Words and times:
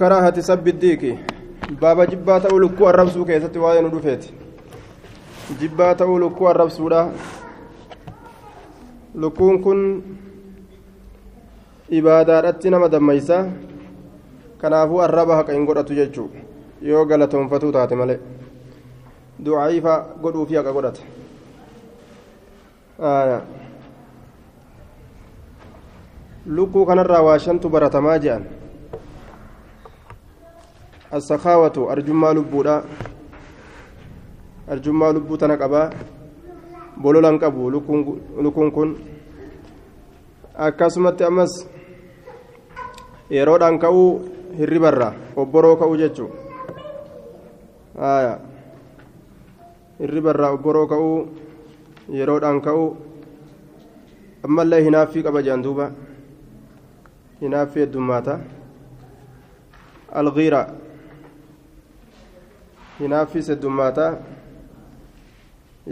karaahati 0.00 0.42
sabbi 0.42 0.72
diiki 0.72 1.10
baaba 1.80 2.04
jibbaa 2.06 2.40
ta'uu 2.44 2.58
lukkuu 2.60 2.86
arrabsuu 2.88 3.24
keessatti 3.28 3.58
waa'ee 3.60 3.82
nu 3.84 3.90
dhufeeti 3.92 4.34
jibbaa 5.60 5.94
ta'uu 6.00 6.18
lukkuu 6.22 6.48
arrabsuudha 6.48 6.98
lukkuun 9.24 9.62
kun 9.66 9.80
ibaadaadhatti 12.00 12.70
nama 12.74 12.90
dammaysa 12.94 13.38
kanaafuu 14.64 15.00
arraba 15.06 15.40
haqa 15.40 15.56
hin 15.56 15.64
godhatu 15.70 15.96
jechuu 16.00 16.28
yoo 16.90 17.06
galatoonfatuu 17.14 17.72
taate 17.78 17.98
malee 18.02 18.18
du'aayifa 19.48 19.96
godhuufi 20.26 20.60
haqa 20.60 20.76
godhata 20.76 21.02
lukkuu 26.60 26.86
kanarraa 26.92 27.22
waa 27.30 27.38
shantu 27.48 27.72
baratamaa 27.78 28.18
assakaawatu 31.12 31.90
arjummaa 31.90 32.34
lubbuudha 32.34 32.82
arjummaa 34.68 35.12
lubbuu 35.12 35.36
tana 35.36 35.56
qabaa 35.56 35.90
bololan 37.02 37.38
qabu 37.38 37.70
lukuun 37.70 38.70
kun 38.72 38.96
akkasumatti 40.58 41.24
ammas 41.24 41.52
yeroodhaan 43.30 43.78
ka'uu 43.78 44.08
hirribarra 44.58 45.12
obboroo 45.36 45.76
ka'uu 45.76 45.96
jechuu 45.96 46.30
hirribarra 50.00 50.50
obboroo 50.56 50.86
ka'uu 50.86 51.28
yeroodhaan 52.18 52.60
ka'uu 52.60 52.88
ammallee 54.48 54.82
hinaaffii 54.88 55.22
qaba 55.22 55.42
jedhan 55.42 55.62
duuba 55.62 55.86
hinaaffii 57.40 57.82
heddummaata 57.84 58.38
algiira 60.12 60.66
hinaaffii 62.98 63.42
heddummaata 63.48 64.06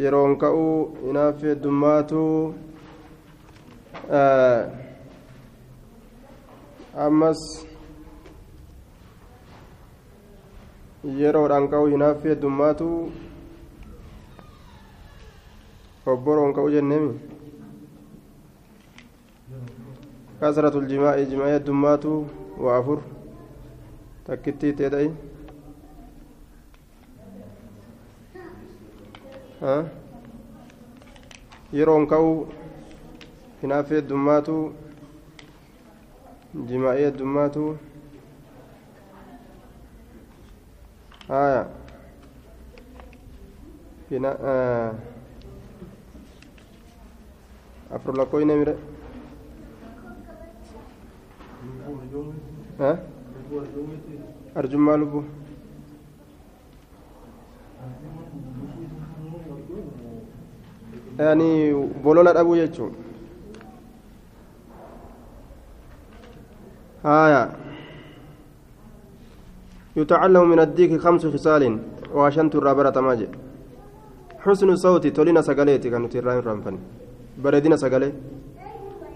yeroon 0.02 0.36
ka'uu 0.42 0.76
hinaaffii 1.06 1.48
heddummaatu 1.52 2.22
ammas 7.06 7.40
yeroodhaan 11.20 11.68
ka'uu 11.74 11.90
hinaaffii 11.96 12.30
heddummaatu 12.34 12.88
obboroon 16.14 16.54
ka'uu 16.56 16.72
jenneemi 16.76 17.12
kasratul 20.40 20.86
jimaa'i 20.94 21.26
jimaa'i 21.34 21.52
heddummaatu 21.58 22.16
waa 22.64 22.78
afur 22.80 22.98
takkittii 24.26 24.72
teedha'i 24.80 25.08
yeroon 31.78 32.04
ka'uu 32.12 32.34
hinaaffii 33.62 33.96
heddummaatu 33.98 34.56
jimaa'ii 36.70 37.04
heddummaatu 37.08 37.62
haya 41.28 41.62
afur 47.94 48.14
lakkoyne 48.20 48.54
mire 48.60 48.74
arjummaa 54.60 54.96
lubbuu 55.02 55.24
yani 61.18 61.74
bolola 62.04 62.34
dhabuu 62.34 62.56
jechuun. 62.56 62.92
Haya 67.02 67.64
يتعلم 69.96 70.50
من 70.50 70.60
الديك 70.60 71.00
خمس 71.00 71.26
خصال 71.26 71.78
وعشنت 72.14 72.54
الرابرة 72.54 73.00
ماجد 73.00 73.28
حسن 74.44 74.76
صوتي 74.76 75.10
تولينا 75.10 75.40
سقاليتي 75.40 75.90
كانوا 75.90 76.08
تيران 76.08 76.38
رمفن 76.38 76.76
بردنا 77.42 77.76
سقالي 77.76 78.12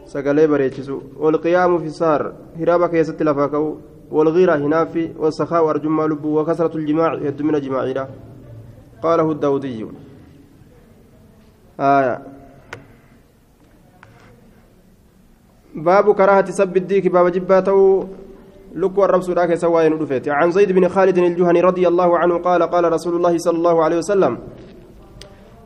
سقالي 0.07 0.47
بريتشسو 0.47 0.99
والقيام 1.23 1.79
في 1.79 1.87
السهر 1.87 2.23
هرابك 2.61 2.95
يست 2.95 3.23
لفاكو 3.23 3.77
والغيرة 4.11 4.55
هنافي 4.57 5.05
والسخاء 5.19 5.71
أرجم 5.71 6.03
لب 6.11 6.25
وكسرة 6.25 6.77
الجماع 6.77 7.15
يد 7.15 7.43
من 7.43 7.61
جماعي 7.61 8.07
قاله 9.03 9.31
الداودي 9.33 9.87
آية. 11.81 12.19
باب 15.75 16.15
كراهة 16.15 16.51
سب 16.51 16.77
الديك 16.77 17.07
باب 17.07 17.29
جباته 17.29 18.09
لكو 18.75 19.05
الرب 19.05 19.23
سوراك 19.23 19.55
سواين 19.55 19.93
ودفت 19.93 20.29
عن 20.29 20.51
زيد 20.51 20.73
بن 20.73 20.89
خالد 20.89 21.19
الجهني 21.19 21.61
رضي 21.61 21.89
الله 21.89 22.19
عنه 22.19 22.39
قال 22.39 22.63
قال 22.63 22.93
رسول 22.93 23.15
الله 23.17 23.39
صلى 23.39 23.57
الله 23.57 23.85
عليه 23.85 23.97
وسلم 23.97 24.39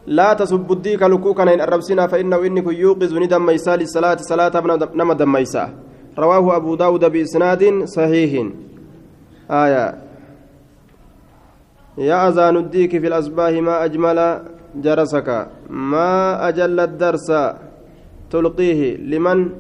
لا 0.07 0.33
تسب 0.33 0.73
الديك 0.73 1.03
لكو 1.03 1.35
كان 1.35 1.49
الرب 1.49 1.81
سنا 1.81 2.07
فإنه 2.07 2.47
إنك 2.47 2.67
يوقظ 2.67 3.15
ندم 3.15 3.47
ميسا 3.47 3.77
للصلاة 3.77 4.17
صلاة 4.17 4.53
نما 4.95 5.15
دم 5.15 5.33
ميسا. 5.33 5.65
رواه 6.19 6.57
أبو 6.57 6.75
داود 6.75 7.05
بإسناد 7.05 7.85
صحيح. 7.85 8.47
آية. 9.51 9.95
يا 11.99 12.29
أذان 12.29 12.57
الديك 12.57 12.91
في 13.01 13.07
الأصباح 13.07 13.51
ما 13.51 13.85
أجمل 13.85 14.19
جرسك 14.75 15.47
ما 15.71 16.49
أجل 16.49 16.81
الدرس 16.81 17.33
تلقيه 18.31 18.97
لمن 18.97 19.51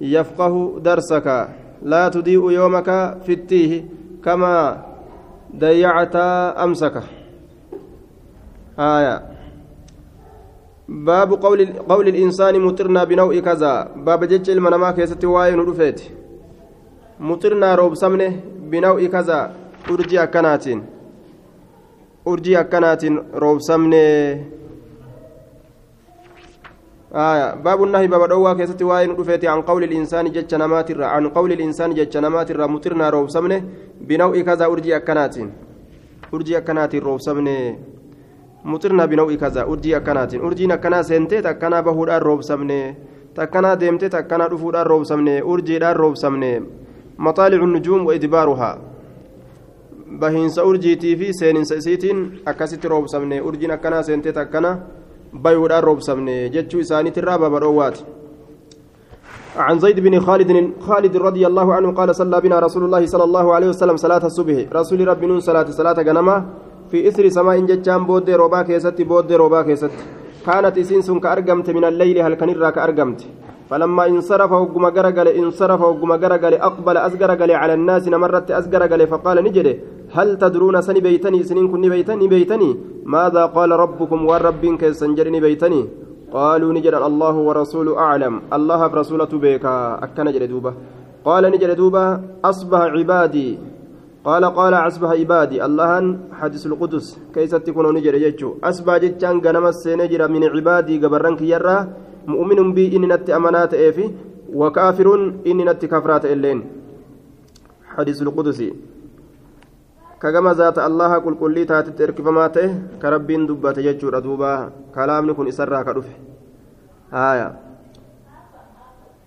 يفقه 0.00 0.80
درسك 0.80 1.48
لا 1.82 2.08
تضيء 2.08 2.50
يومك 2.50 2.88
التيه 3.28 3.84
كما 4.24 4.82
ضيعت 5.58 6.16
أمسك 6.64 7.02
آية 8.78 9.22
باب 10.88 11.32
قول 11.32 11.66
قول 11.66 12.08
الإنسان 12.08 12.60
مطرنا 12.60 13.04
بنوع 13.04 13.40
كذا 13.40 13.88
باب 13.96 14.24
جج 14.24 14.50
المنما 14.50 14.90
كيست 14.90 15.24
واين 15.24 15.60
رفيت 15.60 16.00
مطرنا 17.20 17.74
روب 17.74 17.94
سمنه 17.94 18.40
بنوع 18.70 19.06
كذا 19.06 19.52
أرجي 19.90 20.22
أكنات 20.22 20.64
urjii 22.26 22.56
akkanaatiin 22.56 23.20
roobsamne 23.34 24.02
baabu 27.64 27.86
nahi 27.86 28.08
baaba 28.08 28.26
dhowwaa 28.26 28.54
keessatti 28.54 28.84
waa'ee 28.84 29.06
nu 29.06 29.16
dhufeeti 29.16 29.48
an 29.48 29.62
qawli 29.62 29.94
insaani 29.96 30.30
jecha 30.30 30.58
namaatirra 30.58 31.12
an 31.12 31.30
qawli 31.30 31.54
insaani 31.64 31.94
jecha 31.94 32.20
namaatirra 32.20 32.68
mutirnaa 32.68 33.10
roobsamne 33.10 33.62
binaw'i 34.06 34.44
kazaa 34.44 34.68
urjii 34.68 34.94
akkanaatiin 35.00 35.50
urjii 36.32 36.56
akkanaatiin 36.56 37.02
roobsamne 37.02 37.56
muxirnaa 38.64 39.06
binaw'i 39.08 39.36
kazaa 39.36 39.66
urjii 39.66 39.94
akkanaatiin 39.94 40.44
urjiin 40.44 40.72
akkanaa 40.72 41.02
seentee 41.02 41.42
takkanaa 41.42 41.82
bahuudhaan 41.82 42.22
roobsamne 42.22 42.96
takkanaa 43.34 43.80
deemtee 43.80 44.08
takkanaa 44.08 44.48
dhufuudhaan 44.50 44.86
roobsamne 44.86 45.42
urjiidhaan 45.42 45.96
roobsamne 45.96 46.62
maxaalicu 47.16 47.66
nujuum 47.66 48.06
wa 48.06 48.14
idbaaruhaa. 48.14 48.93
Bahiinsa 50.20 50.64
urjiitii 50.64 51.16
fi 51.16 51.32
seeninsa 51.34 51.74
isiitiin 51.74 52.42
akkasitti 52.46 52.88
roobsamne. 52.88 53.40
Urjiin 53.40 53.70
akkanaa 53.70 54.02
seentee 54.02 54.32
takkana 54.32 54.76
bayuudhaan 55.42 55.84
roobsamne 55.84 56.48
jechuu 56.48 56.80
isaaniitirraa 56.80 57.38
babadhoowwaati 57.38 58.04
عن 59.56 59.78
زيد 59.78 60.00
بن 60.00 60.20
خالد 60.20 60.50
خالد 60.80 61.16
رضي 61.16 61.46
الله 61.46 61.74
عنه 61.74 61.92
قال 61.92 62.14
صلى 62.14 62.40
بنا 62.40 62.58
رسول 62.58 62.84
الله 62.84 63.06
صلى 63.06 63.24
الله 63.24 63.54
عليه 63.54 63.68
وسلم 63.68 63.96
صلاة 63.96 64.26
الصبح 64.26 64.56
رسول 64.72 65.08
رب 65.08 65.24
نون 65.24 65.40
صلاة 65.40 65.70
صلاة 65.70 66.02
جنمه 66.02 66.36
في 66.90 67.08
إثر 67.08 67.28
سماء 67.28 67.60
جتان 67.70 68.02
بود 68.04 68.30
روبا 68.30 68.62
كيست 68.62 69.02
بود 69.02 69.32
روبا 69.32 69.62
كيست 69.62 69.94
كانت 70.46 70.78
إسنس 70.78 71.10
كأرقمت 71.10 71.70
من 71.70 71.84
الليل 71.84 72.18
هل 72.18 72.34
كان 72.34 72.50
كأرقمت 72.76 73.20
فلما 73.70 74.06
انصرف 74.06 74.52
وقم 74.52 74.84
قرقل 74.96 75.28
انصرف 75.28 75.80
وقم 75.80 76.12
قرقل 76.22 76.54
أقبل 76.68 76.96
أزقرقل 76.96 77.50
على 77.50 77.74
الناس 77.74 78.08
نمرت 78.08 78.50
أزقرقل 78.50 79.06
فقال 79.06 79.36
نجري 79.46 79.74
هل 80.14 80.38
تدرون 80.38 80.76
سني 80.80 81.00
بيتني؟ 81.00 81.42
سنين 81.42 81.66
كني 81.72 81.88
بيتني 81.90 82.26
بيتني. 82.28 82.70
ماذا 83.04 83.42
قال 83.56 83.70
ربكم؟ 83.70 84.26
والرب 84.26 84.64
كيسنجرني 84.80 85.40
بيتني. 85.40 85.82
قالوا 86.32 86.72
نجر 86.72 86.94
الله 87.06 87.34
ورسوله 87.46 87.98
أعلم. 87.98 88.34
الله 88.56 88.80
برسولة 88.86 89.32
بيكا. 89.44 89.74
أكن 90.04 90.24
نجر 90.24 90.42
دوبة. 90.46 90.72
قال 91.24 91.42
نجر 91.54 91.72
دوبة 91.72 92.20
أصبح 92.44 92.80
عبادي. 92.96 93.58
قال 94.24 94.44
قال 94.44 94.74
أصبح 94.74 95.10
عبادي. 95.20 95.64
اللهن 95.66 96.06
حديث 96.38 96.62
القدس. 96.66 97.06
كيف 97.34 97.54
تكون 97.54 97.86
نجر 97.94 98.14
يجو. 98.14 98.54
أصبح 98.64 98.94
جتان 98.96 99.36
غنم 99.44 99.66
السنجر 99.66 100.22
من 100.34 100.42
عبادي 100.54 100.94
قبرنك 101.02 101.42
يرى. 101.42 101.78
مؤمن 102.26 102.72
بي 102.76 102.96
إن 102.96 103.04
نت 103.12 103.26
أمانات 103.30 103.74
إيفي. 103.74 104.06
وكافر 104.54 105.08
إن 105.50 105.58
نت 105.68 105.82
كفرات 105.92 106.24
إلين. 106.24 106.58
حديث 107.94 108.22
القدس. 108.22 108.60
كجما 110.24 110.56
ذات 110.56 110.80
الله 110.80 111.12
قل 111.20 111.34
قل 111.36 111.52
لي 111.52 111.68
تاتت 111.68 112.00
إركفمات 112.00 112.56
كربين 112.96 113.44
دبت 113.44 113.76
جتشور 113.84 114.16
دوبا 114.24 114.52
كلامني 114.96 115.32
كن 115.36 115.46
إسرها 115.52 115.84
كدف 115.84 116.08
هايا 117.12 117.48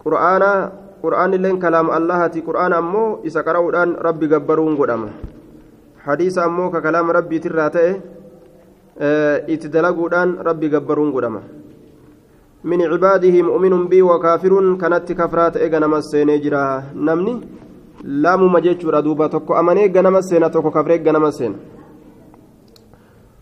قرآن 0.02 0.44
قرآن 1.04 1.32
اللين 1.38 1.56
كلام 1.62 1.88
الله 1.98 2.20
تي 2.34 2.42
قرآن 2.42 2.74
أمو 2.82 3.22
إسا 3.28 3.46
قرأودان 3.46 3.90
ربي 4.08 4.26
جبرون 4.34 4.74
قدما 4.82 5.10
حديث 6.06 6.36
أمو 6.42 6.74
ككلام 6.74 7.06
ربي 7.18 7.38
تراته 7.46 8.18
itti 9.46 9.70
dalaguudhaan 9.70 10.42
rabbi 10.42 10.70
gabbaruun 10.70 11.12
godhama. 11.14 11.42
Min 12.64 12.82
cibaadihi 12.82 13.44
mu'minun 13.46 13.88
bii 13.88 14.02
wakaafirun 14.02 14.78
kanatti 14.82 15.14
kafraa 15.16 15.52
ta'e 15.52 15.70
ganama 15.70 16.02
seenee 16.02 16.42
jira. 16.42 16.84
Namni 16.96 17.46
laamuma 18.08 18.62
jechuudha 18.62 19.02
duuba 19.02 19.30
tokko 19.30 19.56
amanee 19.56 19.90
ganama 19.90 20.22
seena 20.22 20.50
tokko 20.50 20.72
kafree 20.72 21.00
ganama 21.00 21.32
seena. 21.32 21.58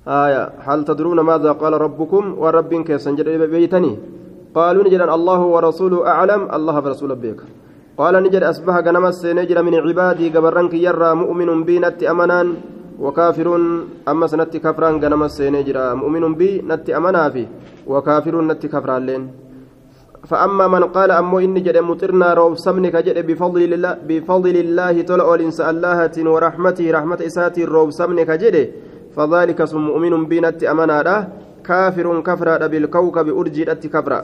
آية 0.08 0.44
هل 0.62 0.86
تدرون 0.86 1.20
ماذا 1.20 1.52
قال 1.52 1.74
ربكم 1.74 2.24
ورب 2.38 2.74
كيسن 2.88 3.16
بيتني 3.54 3.94
قالوا 4.56 4.84
نجد 4.86 5.02
الله 5.02 5.42
ورسوله 5.54 6.08
أعلم 6.08 6.42
الله 6.58 6.76
ورسوله 6.76 7.16
بيك 7.16 7.42
قال 7.98 8.14
نجد 8.24 8.44
أصبح 8.44 8.76
غنمس 8.86 9.26
نجد 9.26 9.58
من 9.58 9.76
عبادي 9.86 10.30
قبرنك 10.30 10.74
يرى 10.74 11.10
مؤمن 11.22 11.50
بينت 11.64 12.04
أمنان 12.04 12.48
وكافر 13.00 13.48
أما 14.08 14.28
سنتي 14.28 14.60
كفران 14.60 14.94
غنم 15.04 15.24
السينجرا 15.24 15.94
مؤمن 16.02 16.34
بي 16.40 16.50
نتي 16.70 16.98
أمنا 16.98 17.30
في 17.34 17.44
وكافر 17.88 18.42
نتي 18.42 18.68
كفران 18.68 19.02
لين 19.06 19.24
فأما 20.30 20.68
من 20.68 20.84
قال 20.84 21.12
أمو 21.12 21.40
إني 21.40 21.60
جد 21.60 21.78
مطرنا 21.78 22.34
روب 22.34 22.58
سمني 22.58 22.90
كجد 22.92 23.18
بفضل 23.28 23.62
الله 23.64 23.94
بفضل 24.10 24.56
الله 24.66 25.02
تلأ 25.02 25.36
الإنس 25.36 25.60
الله 25.62 25.98
ورحمته 26.18 26.86
رحمة 26.98 27.20
إساتي 27.30 27.64
روب 27.66 27.90
سمني 27.92 28.26
كجد 28.26 28.56
فذلك 29.16 29.60
سم 29.66 29.82
مؤمن 29.90 30.26
بي 30.30 30.40
نتي 30.42 30.72
أمنا 30.72 31.28
كافر 31.68 32.08
كفرا 32.28 32.68
بالكوكب 32.68 33.28
أرجي 33.40 33.64
نتي 33.70 33.88
كفرا 33.88 34.20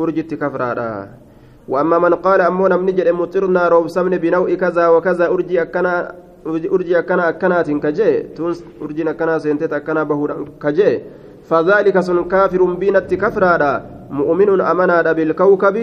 أرجي 0.00 0.22
كفرا 0.22 1.08
وأما 1.68 1.98
من 1.98 2.14
قال 2.14 2.40
أمو 2.40 2.66
نمني 2.68 2.92
جد 2.92 3.08
مطرنا 3.08 3.68
روب 3.68 3.88
سمني 3.88 4.18
بنوء 4.18 4.54
كذا 4.54 4.84
وكذا 4.88 5.26
أرجي 5.28 5.62
أكنا 5.62 5.94
ka 7.80 7.92
jee 7.92 8.22
tun 8.36 8.54
urjiin 8.80 9.08
akkanaa 9.08 9.38
seenteet 9.38 9.72
akkanaa 9.72 10.04
bahuudhaan 10.04 10.46
ka 10.58 10.72
jee 10.72 11.02
فذلك 11.50 12.00
سن 12.00 12.24
كافر 12.24 12.62
بينت 12.64 13.14
كفرادا 13.14 13.72
مؤمن 14.10 14.60
أمنادا 14.60 15.12
بالكوكب 15.12 15.76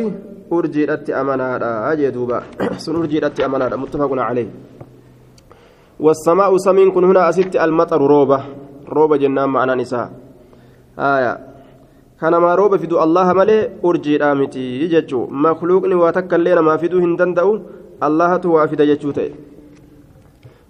أرجيت 0.53 1.09
أمنادا. 1.09 1.91
أجي 1.91 2.09
دوبا. 2.09 2.39
سن 2.83 2.95
أرجيت 2.95 3.39
أمنادا. 3.39 3.75
متفق 3.75 4.11
عليه. 4.11 4.47
والسماء 5.99 6.57
سمين 6.57 6.91
كن 6.91 7.03
هنا 7.03 7.29
أسدت 7.29 7.55
المطر 7.55 8.01
روبة. 8.01 8.39
روبة 8.89 9.17
جنان 9.17 9.49
معنا 9.49 9.75
نساء. 9.75 10.11
آية. 10.99 11.33
كان 12.21 12.35
ما 12.35 12.55
روبة 12.55 12.77
فدو 12.77 13.03
الله 13.03 13.33
ملي 13.33 13.69
أرجي 13.85 14.17
رامتي 14.17 14.81
يججو 14.81 15.27
مخلوقني 15.43 15.95
واتكلينا 15.95 16.61
ما 16.61 16.77
فدو 16.77 16.97
هندندأو 16.99 17.49
الله 18.03 18.37
توافد 18.37 18.79
يججو 18.79 19.11
تأي. 19.11 19.31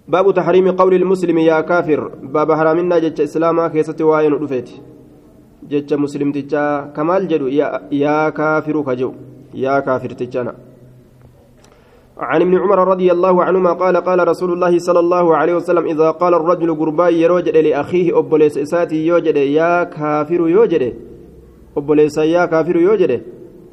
باب 0.08 0.34
تحريم 0.34 0.70
قول 0.70 0.94
المسلم 0.94 1.38
يا 1.38 1.60
كافر 1.60 2.00
باب 2.22 2.52
حرامنا 2.52 2.98
جج 2.98 3.20
إسلاما 3.20 3.68
كيست 3.68 4.02
واين 4.02 4.38
دفيت 4.38 4.70
جج 5.70 5.94
مسلم 5.94 6.32
تجا 6.32 6.92
كمال 6.96 7.28
جدو 7.28 7.46
يا, 7.46 7.80
يا 7.92 8.28
كافر 8.28 8.82
كجو 8.82 9.12
يا 9.54 9.80
كافر 9.80 10.10
تجانا. 10.10 10.54
عن 12.18 12.40
ابن 12.42 12.54
عمر 12.58 12.78
رضي 12.88 13.12
الله 13.12 13.44
عنهما 13.44 13.72
قال 13.72 13.96
قال 13.96 14.28
رسول 14.28 14.52
الله 14.52 14.78
صلى 14.78 15.00
الله 15.00 15.36
عليه 15.36 15.54
وسلم 15.54 15.84
إذا 15.84 16.10
قال 16.10 16.34
الرجل 16.34 16.74
قرباي 16.74 17.20
يروجد 17.22 17.56
لأخيه 17.56 18.18
أبوليس 18.18 18.58
إساتي 18.58 19.06
يوجد 19.06 19.36
يا 19.36 19.84
كافر 19.84 20.40
يوجد. 20.48 20.94
أبوليس 21.76 22.18
يا 22.18 22.46
كافر 22.46 22.76
يوجد. 22.76 23.22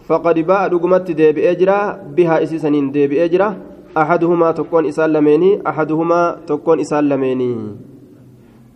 فقد 0.07 0.39
باء 0.39 0.73
رقمت 0.73 1.11
دي 1.11 1.31
بأجرا 1.31 1.79
بها 2.17 2.43
إسسنين 2.43 2.91
دي 2.91 3.07
بأجرا 3.07 3.49
أحدهما 3.97 4.51
تكون 4.51 4.85
إسال 4.85 5.13
لميني 5.13 5.61
أحدهما 5.67 6.37
تكون 6.47 6.79
إسال 6.79 7.09
لميني. 7.09 7.51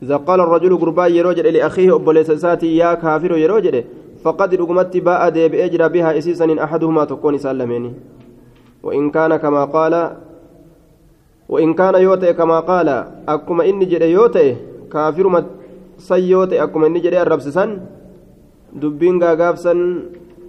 إذا 0.04 0.18
قال 0.18 0.40
الرجل 0.40 0.78
قربا 0.78 1.08
يروجد 1.08 1.46
لأخيه 1.48 1.96
أبوليس 1.96 2.32
ساتي 2.32 2.78
يا 2.78 2.94
كافر 2.94 3.38
يروجد 3.38 3.86
فقد 4.24 4.56
رقمت 4.56 4.98
باء 4.98 5.30
دي 5.30 5.48
بأجر 5.48 5.88
بها 5.88 6.18
إسيسا 6.18 6.64
أحدهما 6.64 7.06
تكون 7.06 7.36
إسال 7.36 7.58
لميني. 7.58 7.94
وإن 8.84 9.10
كان 9.10 9.36
كما 9.36 9.66
قال 9.66 9.94
وإن 11.50 11.74
كان 11.74 11.96
يوتي 11.96 12.34
كما 12.34 12.60
قال 12.60 12.90
أكما 13.30 13.70
إني 13.70 13.86
جد 13.86 14.02
يوتي 14.02 14.56
كافر 14.92 15.44
سيوتي 15.98 16.64
أكما 16.64 16.88
إني 16.88 17.00
جد 17.00 17.14
الربسسا 17.14 17.66
دبين 18.74 19.24
غافسا 19.24 19.74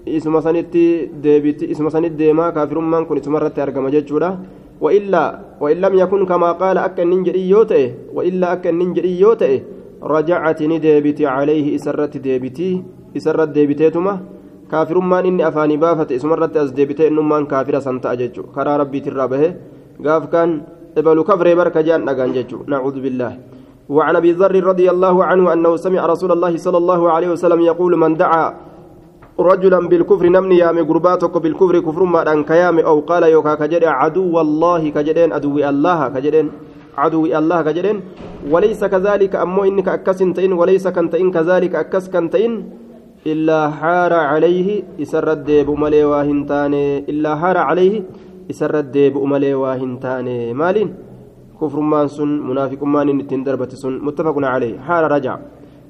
isuma 0.07 0.43
sanitti 0.43 1.11
deebiti 1.23 1.71
isuma 1.73 1.91
sanitti 1.91 2.19
deemaa 2.19 2.53
kaafirummaan 2.53 3.07
kun 3.07 3.19
isuma 3.19 3.39
irratti 3.39 3.61
argama 3.61 3.91
jechuudha. 3.91 4.31
وإلا 4.81 5.25
وإن 5.61 5.77
لم 5.81 5.95
يكن 5.99 6.21
كما 6.27 6.53
قال 6.53 6.79
أكن 6.79 7.11
ننجري 7.11 7.49
يوتئ 7.49 8.13
وإلا 8.13 8.53
أكن 8.53 8.79
ننجري 8.79 9.21
يوتئ 9.21 9.53
رجعت 10.03 10.61
نديبتي 10.63 11.27
عليه 11.27 11.77
إسرت 11.77 12.17
ديبتي 12.17 12.83
إسرت 13.17 13.49
ديبتيتما 13.57 14.15
كافر 14.71 14.99
ما 15.01 15.19
إني 15.21 15.49
أفاني 15.49 15.77
بافت 15.77 16.13
إسمرت 16.13 16.57
أز 16.57 16.71
ديبتي 16.77 17.09
إنما 17.09 17.49
كافر 17.49 17.81
سنتا 17.81 18.13
أججو 18.13 18.43
كرا 18.55 18.77
ربي 18.77 19.01
ترابه 19.01 19.43
قاف 20.05 20.25
كان 20.33 20.51
إبلو 20.99 21.25
كفر 21.25 21.47
بركة 21.55 21.81
جان 21.81 22.05
نقان 22.05 22.33
ججو 22.37 22.69
نعوذ 22.69 22.97
بالله 23.01 23.33
وعن 23.89 24.15
أبي 24.17 24.31
ذر 24.33 24.55
رضي 24.71 24.87
الله 24.91 25.17
عنه 25.25 25.45
أنه 25.53 25.73
سمع 25.77 26.01
رسول 26.07 26.31
الله 26.37 26.53
صلى 26.57 26.79
الله 26.83 27.01
عليه 27.15 27.29
وسلم 27.35 27.61
يقول 27.61 27.93
من 27.97 28.17
دعا 28.17 28.47
رجلا 29.41 29.89
بالكفر 29.89 30.27
نمني 30.29 30.59
يامي 30.59 30.81
قرباتك 30.81 31.35
بالكفر 31.39 31.81
كفر 31.81 32.03
ما 32.05 32.33
أن 32.33 32.45
كيامي 32.45 32.83
أو 32.85 33.01
قال 33.01 33.23
يوكا 33.23 33.55
كجد 33.55 33.85
عدو 33.85 34.41
الله 34.41 34.89
كجدين 34.89 35.33
عدو 35.33 35.59
الله 35.59 36.09
كجدين 36.09 36.47
عدو 36.97 37.27
الله 37.27 37.63
كجدين 37.63 38.01
وليس 38.53 38.85
كذلك 38.85 39.37
أمو 39.37 39.65
إنك 39.65 39.89
أكس 39.89 40.19
تئن 40.37 40.53
وليس 40.53 40.89
كنتئن 40.89 41.31
كذلك 41.31 41.75
أكس 41.75 42.09
كنتئن 42.09 42.53
إلا 43.27 43.61
حار 43.71 44.13
عليه 44.13 44.69
إسر 45.03 45.33
الديب 45.33 45.69
ملي 45.71 46.05
واهنتاني 46.05 46.85
إلا 47.11 47.31
حار 47.41 47.57
عليه 47.69 47.95
إسر 48.51 48.79
الديب 48.79 49.15
ملي 49.33 49.55
واهنتاني 49.55 50.55
مالين 50.61 50.89
كفر 51.61 51.81
مان 51.81 52.09
منافق 52.49 52.83
مان 52.85 53.09
سن 53.83 53.93
متفق 54.07 54.37
عليه 54.55 54.75
حار 54.87 55.03
رجع 55.13 55.35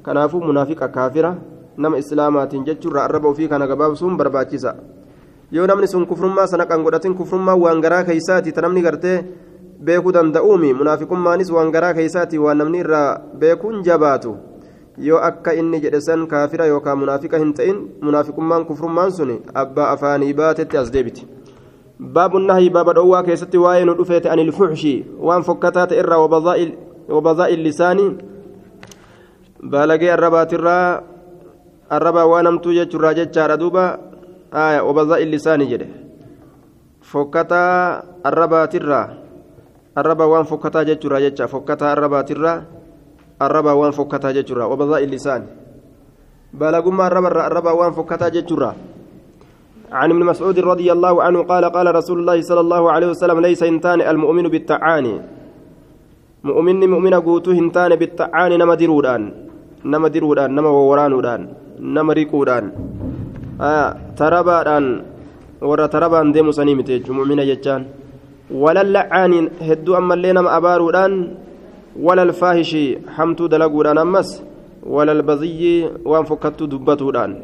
كنافو 0.07 0.38
منافق 0.41 0.81
كافرة 0.97 1.33
nama 1.76 1.99
islaamaatiin 1.99 2.64
jechuurra 2.64 3.04
arraba 3.04 3.28
ofii 3.28 3.49
kana 3.49 3.66
gabaabsuun 3.66 4.16
barbaachisa 4.16 4.75
yoo 5.52 5.66
namni 5.66 5.88
sun 5.88 6.06
kufrummaa 6.06 6.47
sana 6.47 6.66
kan 6.66 6.83
godhatin 6.83 7.14
kufrummaa 7.14 7.56
waan 7.56 7.80
garaa 7.80 8.04
keeysaati 8.04 8.52
ta 8.52 8.62
namni 8.66 8.83
gartee 8.83 9.16
beekuu 9.85 10.12
danda'uumi 10.12 10.75
munaafiqummaanis 10.75 11.50
waan 11.56 11.73
garaa 11.73 11.95
keeysaati 11.95 12.38
waan 12.38 12.59
namni 12.59 12.78
irraa 12.85 13.18
beekuun 13.38 13.83
jabaatu 13.88 14.37
yoo 14.99 15.21
akka 15.28 15.54
inni 15.54 15.80
jedhe 15.80 16.00
san 16.00 16.26
kaafira 16.26 16.66
yookaan 16.66 16.99
munaafiqa 16.99 17.38
hin 17.38 17.52
ta'in 17.54 17.80
munaafiqummaan 18.02 18.64
kufrummaan 18.66 19.12
sun 19.12 19.33
abbaa 19.54 19.90
afaanii 19.97 20.33
baatetti 20.35 20.78
as 20.83 20.92
deebiti 20.92 21.28
nahyi 22.47 22.71
baaba 22.71 22.95
dhowwaa 22.95 23.23
keessatti 23.23 23.59
waa'ee 23.59 23.85
nu 23.85 23.95
dhufeete 23.99 24.30
anil 24.30 24.52
fuxshi 24.52 24.95
waan 25.21 25.45
fokkataa 25.45 25.87
ta'e 25.87 25.99
irraa 25.99 26.18
wabazaa'il 27.09 27.62
lisaanii 27.62 28.11
baalagee 29.71 30.11
arrabaatirraa 30.12 31.02
arrabaa 31.90 32.26
waan 32.26 32.47
hamtuu 32.47 32.73
jechuurraa 32.73 33.14
jechaadha 33.14 33.57
duuba 33.57 33.99
obazaa 34.90 35.19
illisaanii 35.19 35.69
jedhe 35.73 35.88
fokkataa 37.02 38.02
arrabaatirraa 38.25 39.07
arrabaa 39.95 40.26
waan 40.26 40.47
fokkataa 40.47 40.85
jechuurraa 40.85 41.21
jecha 41.21 41.49
fokkataa 41.49 41.93
arrabaatirraa 41.93 42.59
arrabaa 43.40 43.76
waan 43.81 43.93
fokkataa 43.93 44.33
jechuurraa 44.33 44.66
obazaa 44.66 45.00
illisaanii 45.07 45.49
balagummaa 46.59 47.07
arrabarraa 47.07 47.47
arrabaa 47.47 47.75
waan 47.75 47.95
fokkataa 47.95 48.31
jechuurraa 48.31 48.75
عن 49.93 50.11
ابن 50.11 50.23
مسعود 50.26 50.59
رضي 50.59 50.93
الله 50.93 51.23
عنه 51.23 51.43
قال 51.43 51.64
قال 51.64 51.87
رسول 51.95 52.19
الله 52.21 52.43
صلى 52.43 52.61
الله 52.61 52.83
عليه 52.90 53.09
وسلم 53.14 53.38
ليس 53.40 53.62
انتان 53.62 54.00
المؤمن 54.02 54.49
بالتعاني 54.49 55.14
مؤمن 56.45 56.90
مؤمن 56.90 57.14
قوتو 57.14 57.50
هنتان 57.55 57.95
بالتعاني 57.95 58.57
نما 58.57 58.75
درودان 58.75 59.23
نما 59.85 60.09
درودان 60.09 60.50
نما 60.55 60.69
وورانودان 60.69 61.40
nama 61.78 62.14
riquudhaan 62.14 62.71
tarabaadhaan 64.18 64.87
warra 65.61 65.88
tarabaan 65.88 66.33
deemu 66.33 66.52
sanii 66.52 66.75
miti 66.75 66.92
jechuun 66.99 67.16
muumina 67.16 67.45
jechaan 67.50 67.85
walal 68.50 68.90
la'aaniin 68.97 69.49
hedduu 69.68 69.97
ammallee 70.00 70.33
nama 70.33 70.50
abaaruudhaan 70.59 71.14
walal 72.06 72.33
faahishii 72.40 72.99
hamtuu 73.16 73.49
dalaguudhaan 73.49 73.99
ammas 74.04 74.30
walal 74.97 75.23
baziyyii 75.23 75.88
waan 76.12 76.26
fokkattuu 76.30 76.71
dubbatuudhaan 76.75 77.37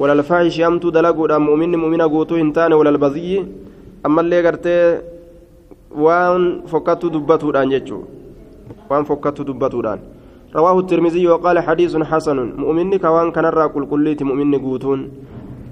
walal 0.00 0.22
faahishii 0.22 0.62
hamtuu 0.68 0.90
dalaguudhaan 0.90 1.42
muuminni 1.42 1.76
muumina 1.76 2.08
guutuu 2.08 2.36
hin 2.42 2.52
taane 2.52 2.74
walal 2.74 2.98
baziyyii 2.98 3.46
ammallee 4.10 4.42
gartee 4.42 4.84
waan 6.04 6.62
fokkattuu 6.66 7.10
dubbatuudhaan 7.16 7.70
jechuudha 7.76 8.18
وان 8.90 9.04
فكت 9.04 9.40
دبتودان 9.48 9.98
رواه 10.56 10.78
الترمذي 10.78 11.26
وقال 11.28 11.58
حديث 11.58 11.96
حسن. 11.96 12.38
مؤمن 12.56 12.98
كوان 12.98 13.30
كان 13.30 13.68
كل 13.74 13.86
كليت 13.86 14.22
مؤمن 14.22 14.58
قوتون. 14.58 15.10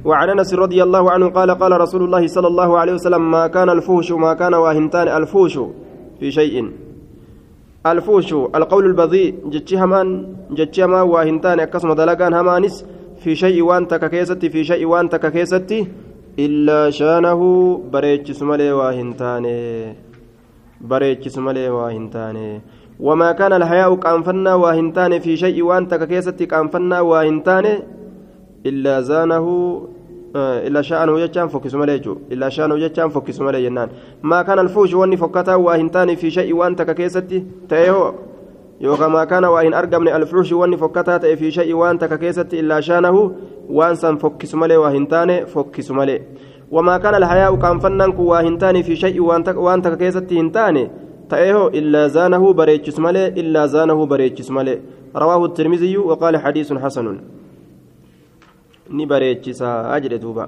وعن 0.04 0.28
أنس 0.30 0.54
رضي 0.54 0.82
الله 0.82 1.10
عنه 1.10 1.28
قال 1.28 1.50
قال 1.50 1.80
رسول 1.80 2.02
الله 2.02 2.26
صلى 2.26 2.46
الله 2.46 2.78
عليه 2.78 2.92
وسلم 2.92 3.30
ما 3.30 3.46
كان 3.46 3.68
الفوش 3.70 4.12
ما 4.12 4.34
كان 4.34 4.54
واهنتان 4.54 5.08
الفوش 5.08 5.58
في 6.20 6.30
شيء. 6.30 6.70
الفوش 7.86 8.32
القول 8.32 8.86
البذيء 8.86 9.34
جتشي 9.46 9.78
همان 9.78 10.08
جتشي 10.50 10.84
همان 10.84 11.08
واهنتان 11.08 11.60
أكسم 11.60 11.92
دلقان 11.92 12.34
همانس 12.34 12.86
في 13.22 13.34
شيء 13.34 13.62
وانت 13.62 13.94
ككيستي 13.94 14.50
في 14.50 14.64
شيء 14.64 14.86
وانت 14.86 15.16
ككيستي 15.16 15.86
إلا 16.38 16.90
شانه 16.90 17.40
بريتشس 17.92 18.42
ملي 18.42 18.72
واهنتان 18.72 19.44
بريتشس 20.80 21.38
ملي 21.38 21.70
واهنتان 21.70 22.60
وما 23.00 23.32
كان 23.32 23.52
الحياء 23.52 23.94
كأنفنا 23.94 24.54
واهنتان 24.54 25.18
في 25.18 25.36
شيء 25.36 25.62
وانت 25.62 25.94
ككيستي 25.94 26.46
كأنفنا 26.46 27.00
واهنتان 27.00 27.66
إلا 28.66 29.00
زانه 29.00 29.46
إلا 30.36 30.82
شأنه 30.82 31.26
جتان 31.26 31.48
فكس 31.48 31.74
ملي 31.74 32.00
إلا 32.32 32.48
شأنه 32.48 32.76
جتان 32.76 33.08
فكس 33.08 33.40
ملي 33.40 33.62
جنان 33.64 33.88
ما 34.22 34.42
كان 34.42 34.58
الفوش 34.58 34.94
واني 34.94 35.16
فكتا 35.16 35.54
واهنتان 35.54 36.14
في 36.14 36.30
شيء 36.30 36.54
وانت 36.54 36.82
ككيستي 36.82 37.44
تيهو 37.68 38.12
fi 41.36 41.50
shay'i 41.52 41.72
waan 41.72 41.98
takka 41.98 42.18
keessatti 42.18 42.58
illaa 42.58 42.80
shaanahu 42.82 43.20
waan 43.70 43.96
san 43.96 44.18
fokkisu 44.18 44.56
malee 44.56 44.76
waa 44.76 44.90
hin 44.90 45.06
taane 45.06 45.46
fokkisu 45.46 45.94
malee 45.94 46.20
wamaa 46.70 46.98
kana 46.98 47.16
alhayaa'u 47.16 47.56
kaanfannaan 47.56 48.12
kun 48.12 48.26
waa 48.26 48.42
hin 48.42 48.58
taane 48.58 48.82
fi 48.82 48.96
shay'i 48.96 49.20
waan 49.20 49.44
takka 49.44 49.96
keessatti 49.96 50.34
hin 50.34 50.50
taane 50.52 50.90
ta'eehoo 51.30 51.68
illaa 51.80 52.08
zaanahu 52.16 52.54
bareechisu 52.60 53.00
malee 53.06 53.26
illaa 53.42 53.66
zaanahu 53.74 54.06
bareechisu 54.12 54.52
malee 54.58 54.78
rawaahu 55.22 55.48
tirmiziyyu 55.58 56.06
waqaala 56.10 56.38
xadiisun 56.44 56.78
xasanun 56.84 57.18
ni 58.96 59.06
bareechisaa 59.12 60.00
jedhe 60.04 60.18
duuba 60.24 60.44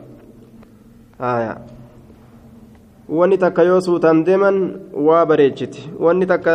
wanni 3.19 3.37
takka 3.45 3.63
yoo 3.71 3.81
suutaan 3.81 4.25
deeman 4.29 4.57
waa 5.09 5.25
bareechiti 5.31 5.81
wanni 6.07 6.27
takka 6.33 6.55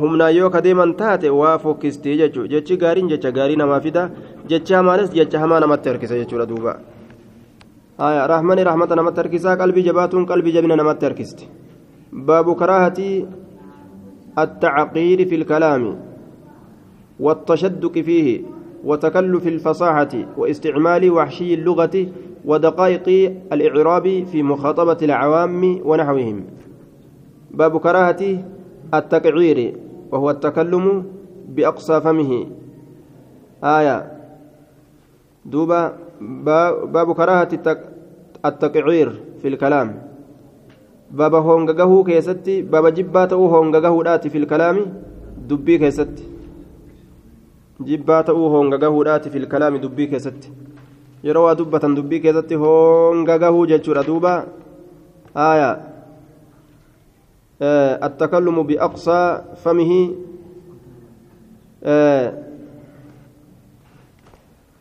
humnaa 0.00 0.30
yoo 0.38 0.50
ka 0.50 0.60
deeman 0.66 0.94
taate 1.00 1.28
waa 1.40 1.58
fokkistii 1.64 2.16
jechuudha 2.20 2.48
jechi 2.54 2.76
gaariin 2.82 3.08
jecha 3.12 3.30
gaarii 3.38 3.56
namaa 3.62 3.80
fida 3.86 4.10
jechi 4.50 4.74
hamaanis 4.78 5.10
jecha 5.18 5.38
hamaa 5.42 5.60
namatti 5.64 5.88
harkisa 5.88 6.18
jechuudha 6.20 6.46
duuba 6.52 6.72
rahmani 8.32 8.64
rahmata 8.70 8.96
namatti 9.00 9.20
harkisaa 9.22 9.56
qalbii 9.62 9.84
jabaatuun 9.88 10.26
qalbii 10.26 10.52
jabina 10.56 10.76
namatti 10.82 11.04
harkisti 11.08 11.48
baabu 12.12 12.54
karaahati 12.56 13.26
التعقير 14.38 15.26
في 15.26 15.34
الكلام 15.34 15.98
والتشدق 17.20 17.98
فيه 17.98 18.42
وتكلف 18.84 19.46
الفصاحة 19.46 20.08
واستعمال 20.36 21.10
وحشي 21.10 21.54
اللغة 21.54 22.06
ودقائق 22.44 23.06
الإعراب 23.52 24.24
في 24.24 24.42
مخاطبة 24.42 24.96
العوام 25.02 25.80
ونحوهم. 25.84 26.44
باب 27.50 27.80
كراهة 27.80 28.22
التقعير 28.94 29.76
وهو 30.12 30.30
التكلم 30.30 31.04
بأقصى 31.48 32.00
فمه. 32.00 32.46
آية. 33.64 34.12
دوبا 35.44 35.98
باب 36.94 37.12
كراهة 37.14 37.48
التقعير 38.46 39.08
في 39.42 39.48
الكلام. 39.48 40.07
باب 41.10 41.34
هونغغه 41.34 42.04
كيستي 42.04 42.62
باب 42.62 42.86
جباته 42.94 43.36
هونغغه 43.36 44.02
داتي 44.04 44.30
في 44.30 44.38
الكلام 44.38 44.76
دبي 45.48 45.78
كيستي 45.78 46.24
جباته 47.80 48.32
هونغغه 48.32 49.04
داتي 49.04 49.30
في 49.30 49.38
الكلام 49.38 49.76
دبي 49.76 50.06
كيستي 50.06 50.50
yeroo 51.22 51.44
waa 51.50 51.54
dubbatan 51.58 51.94
dubbii 51.98 52.20
keessatti 52.22 52.54
honga 52.54 53.38
gahuu 53.42 53.66
jechuudha. 53.66 54.06
Duuba 54.06 54.46
aayaa 55.34 55.76
التكلم 58.06 58.62
بأقصى 58.62 59.42
فمه 59.64 59.92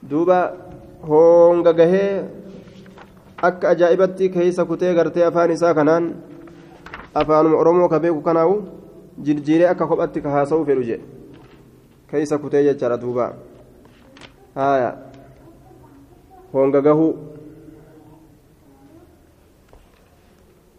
دوبا 0.04 0.54
هونغا 1.04 1.72
غهي 1.72 2.26
akka 3.38 3.70
ajaa'ibatti 3.70 4.30
keeysa 4.30 4.66
kutee 4.66 4.94
gartee 4.96 5.26
afaan 5.26 5.52
isaa 5.52 5.74
kanaan 5.74 6.16
afaanuma 7.14 7.58
oromoo 7.58 7.90
ka 7.90 8.00
beeku 8.00 8.22
kanaawu 8.22 8.56
jirjiiree 9.22 9.70
akka 9.70 9.88
kophatti 9.88 10.22
ka 10.22 10.30
haasa'u 10.30 10.66
fedhu 10.66 10.84
jedhe 10.90 11.06
keeysa 12.12 12.38
kutee 12.42 12.64
jechaadha 12.70 12.98
duuba 12.98 13.34
haya 14.56 14.92
honga 16.54 16.82
gahuu 16.82 17.14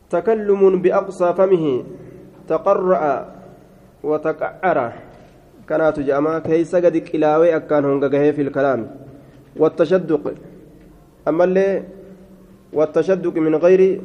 تكلم 0.09 0.83
بأقصى 0.83 1.29
فمه 1.37 1.85
تقرأ 2.49 3.05
وتقعر 4.03 4.79
كانت 5.69 6.01
جامعة 6.01 6.39
كيس 6.49 6.73
قد 6.77 6.97
كلاوي 6.97 7.57
أكان 7.57 7.85
هنغا 7.85 8.09
في 8.33 8.43
الكلام 8.43 8.81
والتشدق 9.57 10.25
أما 11.29 11.45
والتشدق 12.73 13.35
من 13.37 13.55
غير 13.55 14.01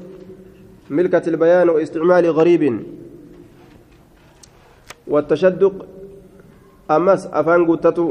ملكة 0.90 1.26
البيان 1.28 1.70
واستعمال 1.70 2.26
غريب 2.32 2.64
والتشدق 5.08 5.86
أمس 6.92 7.22
أفان 7.28 7.62
قتتو 7.66 8.08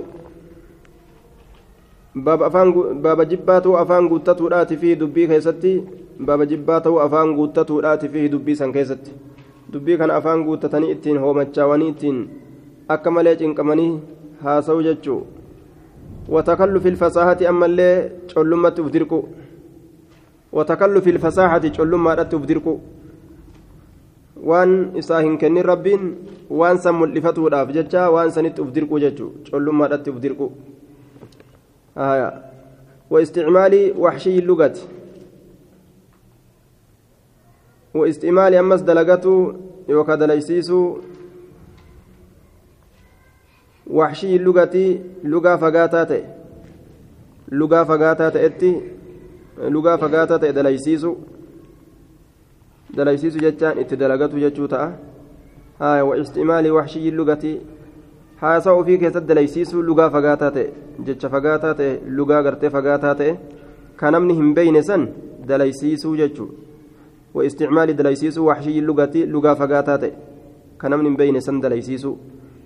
باب 2.15 2.43
أفان 2.43 2.69
باب 3.03 3.19
جباتو 3.29 3.77
أفان 3.83 4.09
قتتو 4.09 4.49
راتي 4.49 4.77
فيه 4.77 4.95
دبي 4.95 5.27
كيستي 5.27 5.75
baaba 6.21 6.47
jibbaa 6.47 6.81
ta'uu 6.81 6.99
afaan 7.01 7.35
guuttatuudhaati 7.37 8.09
fi 8.09 8.29
dubbii 8.33 8.57
san 8.57 8.73
keessatti 8.73 9.13
dubbii 9.73 9.97
kana 10.01 10.17
afaan 10.21 10.45
guuttatanii 10.47 10.91
ittiin 10.95 11.19
hoomachaawanii 11.23 11.89
ittiin 11.93 12.19
akka 12.95 13.11
malee 13.11 13.37
cinqamanii 13.41 13.93
haasa'u 14.43 14.83
jechuu 14.87 15.21
watakallufi 16.35 16.89
ilfasaahati 16.89 17.47
ammallee 17.53 17.95
collummatti 18.35 18.85
uf 18.85 18.93
dirqu 18.97 19.19
watakallufi 20.53 21.11
ilfasaahati 21.11 21.71
collummaadhatti 21.71 22.37
uf 22.37 22.47
dirqu 22.47 22.81
waan 24.51 24.93
isaa 24.97 25.21
hin 25.21 25.39
kennin 25.39 25.65
rabbiin 25.65 26.15
waan 26.51 26.79
san 26.79 26.95
mul'ifatuudhaaf 26.95 27.73
jecha 27.73 28.11
waan 28.11 28.31
sanitti 28.31 28.63
uf 28.63 28.73
dirqu 28.73 29.01
jechuu 29.07 29.33
collummaadhatti 29.51 30.11
uf 30.11 30.21
dirqu 30.21 30.53
واستعمال 33.13 33.93
وحشي 33.99 34.39
اللغة 34.39 34.77
واستعمال 37.95 38.55
أمس 38.55 38.81
دلقته 38.81 39.55
يوكا 39.89 40.15
دليسيسو 40.15 40.99
وحشي 43.91 44.37
اللغة 44.37 44.77
لغة 45.25 45.57
فقاتات 45.57 46.25
لغة 47.53 47.85
فقاتات 49.57 49.65
اتي 49.65 49.71
لغة 49.71 49.97
فقاتات 49.97 50.45
دليسيسو 50.45 51.17
دليسيسو 52.97 53.39
جتان 53.39 53.79
اتدلقته 53.79 54.39
جتشوتا 54.39 54.99
هاي 55.81 56.03
واستعمال 56.03 56.71
وحشي 56.71 57.09
اللغة 57.09 57.45
haasa'uu 58.43 58.81
ofii 58.83 58.99
keessatti 58.99 59.29
dalaysiisuu 59.29 59.83
lugaa 59.89 60.11
fagaataa 60.15 60.51
ta'e 60.55 60.67
jecha 61.07 61.29
fagaataa 61.35 61.75
ta'e 61.81 61.91
lugaa 62.17 62.43
gartee 62.47 62.71
fagaataa 62.77 63.15
ta'e 63.21 63.35
kan 64.01 64.13
namni 64.15 64.35
hin 64.39 64.49
beeyne 64.57 64.83
san 64.89 65.05
dalaysiisuu 65.49 66.17
jechuudha 66.23 66.73
واستعمال 67.35 67.97
دليسيس 67.97 68.39
وحشي 68.39 68.79
اللغة 68.79 69.17
لغة 69.17 69.55
فقاتات 69.55 70.05
كان 70.81 70.99
من 70.99 71.17
بين 71.17 71.41
سن 71.41 71.61
دليسيس 71.61 72.07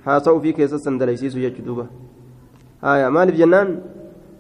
حاسو 0.05 0.40
في 0.40 0.52
كيس 0.52 0.75
سن 0.75 0.99
دليسيس 0.99 1.35
يجدوبا 1.37 1.87
آية 2.85 3.09
مالف 3.09 3.35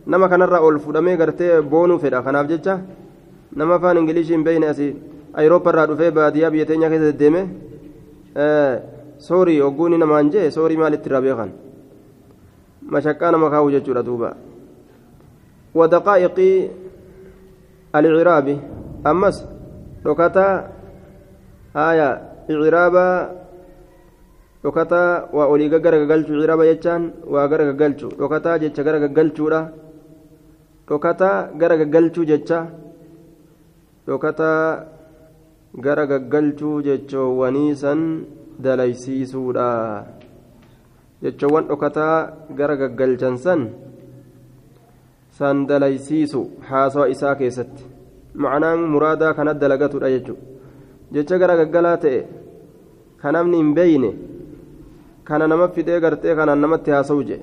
جنان 0.06 0.20
نما 0.20 0.26
كان 0.26 0.42
الرأول 0.42 0.78
فدمي 0.78 1.14
غرتي 1.14 1.60
بونو 1.60 1.98
فدا 1.98 2.22
خناف 2.22 2.46
ججا 2.46 2.82
نما 3.56 3.78
فان 3.78 3.96
انجليش 3.96 4.32
بين 4.32 4.64
اسي 4.64 4.94
ايروبا 5.38 5.70
را 5.70 5.84
دفه 5.84 6.08
باديا 6.08 6.48
بيتينيا 6.48 6.88
كيس 6.88 7.02
ديمه 7.14 7.48
آه 8.36 8.82
سوري 9.18 9.62
وغوني 9.62 9.96
نمان 9.96 10.30
جي 10.30 10.50
سوري 10.50 10.76
مالت 10.76 11.08
رابيخان 11.08 11.50
مشكا 12.82 13.30
نما 13.30 13.48
كاو 13.48 13.70
ججورا 13.70 14.00
دوبا 14.00 14.34
ودقائق 15.74 16.38
العراب 17.94 18.58
أمس 19.06 19.44
dhokataa 20.06 20.54
haya 21.74 22.08
iciraabaa 22.48 23.28
dhokataa 24.62 25.34
waa 25.36 25.46
olii 25.46 25.68
gara 25.68 25.98
gagalchu 25.98 26.30
iciraaba 26.36 26.64
jechaan 26.70 27.10
waa 27.26 27.48
gara 27.50 27.64
gagalchu 27.64 28.08
dhokataa 28.18 28.58
jecha 28.62 28.86
gara 28.86 29.02
gagalchuudha. 29.02 29.85
Dhokataa 30.88 31.36
gara 31.60 31.76
gagalchuu 31.80 32.24
jecha 32.30 32.58
dhokataa 34.06 34.60
gara 35.84 36.06
gagalchuu 36.12 36.82
jechoowwanii 36.86 37.74
san 37.82 38.00
dalaysiisuudha 38.66 39.68
jechoowwan 41.22 41.68
dhokataa 41.70 42.16
gara 42.58 42.76
gaggalchan 42.82 43.36
san 43.44 43.68
san 45.38 45.66
dalaysiisu 45.66 46.40
haasawa 46.68 47.08
isaa 47.14 47.34
keessatti 47.40 47.84
macnaan 48.44 48.86
muraadaa 48.94 49.34
kana 49.38 49.54
dalagatudha 49.54 50.10
jechuudha 50.14 50.42
jecha 51.12 51.38
gara 51.38 51.56
gaggalaa 51.60 51.96
ta'e 52.04 52.20
ka 53.20 53.32
namni 53.32 53.56
hin 53.62 53.74
beeyne 53.74 54.10
kana 55.24 55.46
nama 55.50 55.68
fidee 55.74 56.00
gartee 56.04 56.34
kanaan 56.38 56.60
namatti 56.64 56.90
haasa'u 56.96 57.22
je 57.28 57.38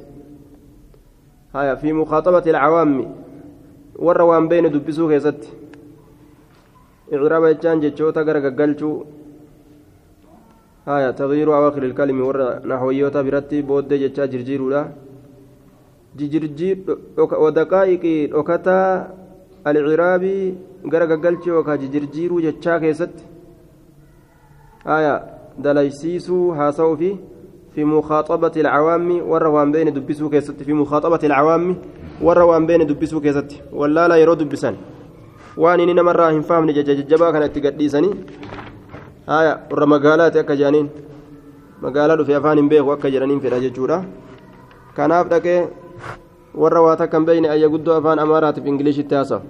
haya 1.53 1.75
fi 1.81 1.93
mukhaaxabati 2.00 2.50
alcawaammi 2.55 3.05
warra 4.00 4.25
waan 4.25 4.47
beeyne 4.50 4.69
dubbisuu 4.69 5.07
keessatti 5.07 5.50
icraaba 7.12 7.53
jechaan 7.53 7.81
jechoota 7.81 8.23
gara 8.23 8.41
gaggalchuu 8.41 9.05
haya 10.85 11.13
tagyiiru 11.13 11.53
awaakhir 11.53 11.83
ilkalimi 11.89 12.21
warra 12.29 12.47
naxwayyoota 12.65 13.23
biratti 13.23 13.63
booddee 13.63 14.00
jechaa 14.03 14.27
jirjiiruudha 14.27 14.83
ودقائق 17.17 18.03
dhokata 18.31 19.07
alciraabii 19.65 20.57
gara 20.91 21.05
gaggalchii 21.07 21.50
yookaan 21.50 21.79
jijjiiruu 21.79 22.41
jechaa 22.41 22.79
keessatti 22.79 23.23
aya 24.85 25.13
dalaysiisuu 25.63 26.51
haasa'uu 26.59 26.97
fi 27.01 27.09
في 27.75 27.84
مخاطبة 27.84 28.51
العوام 28.58 29.22
ورا 29.30 29.48
وان 29.48 29.72
بين 29.72 29.94
دبسو 29.94 30.30
كيست 30.30 30.63
في 30.63 30.74
مخاطبة 30.74 31.20
العوام 31.24 31.75
ورا 32.22 32.44
وان 32.44 32.65
بين 32.65 32.86
دبسو 32.88 33.20
كيست. 33.22 33.50
ولا 33.74 34.08
لا 34.08 34.15
يرد 34.15 34.38
دبسان. 34.46 34.75
وان 35.58 35.80
إننا 35.80 36.01
مرة 36.01 36.32
هم 36.32 36.42
فاهم 36.42 36.70
ججبا 36.70 37.32
كانت 37.32 37.58
تقديسني 37.58 38.10
آية 39.30 39.53
ورا 39.72 39.86
مقالات 39.86 40.38
أكا 40.38 40.56
جانين. 40.56 40.89
مقالات 41.82 42.22
في 42.22 42.38
أفان 42.38 42.70
بيغ 42.70 42.94
أكا 42.94 43.10
جرانين 43.10 43.39
في 43.39 43.48
الأججورة 43.48 44.06
كان 44.98 45.12
أبدك 45.12 45.70
warra 46.53 46.86
waa 46.86 46.94
takkan 46.94 47.25
beeyne 47.25 47.50
ayya 47.50 47.65
guddoo 47.65 47.98
afaan 47.98 48.22
amaaraatiif 48.22 48.62
ingiliishitti 48.62 49.15
haasa 49.15 49.42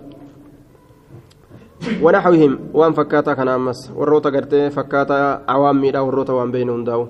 ونحوهم 2.01 2.59
وان 2.73 2.93
فكاتا 2.93 3.33
كان 3.33 3.47
أمس. 3.47 3.91
غرتي 3.91 4.69
فكاتا 4.69 5.43
عوامي 5.47 5.91
دا 5.91 5.99
وروتا 5.99 6.33
وان 6.33 6.51
بين 6.51 6.69
هنداو 6.69 7.07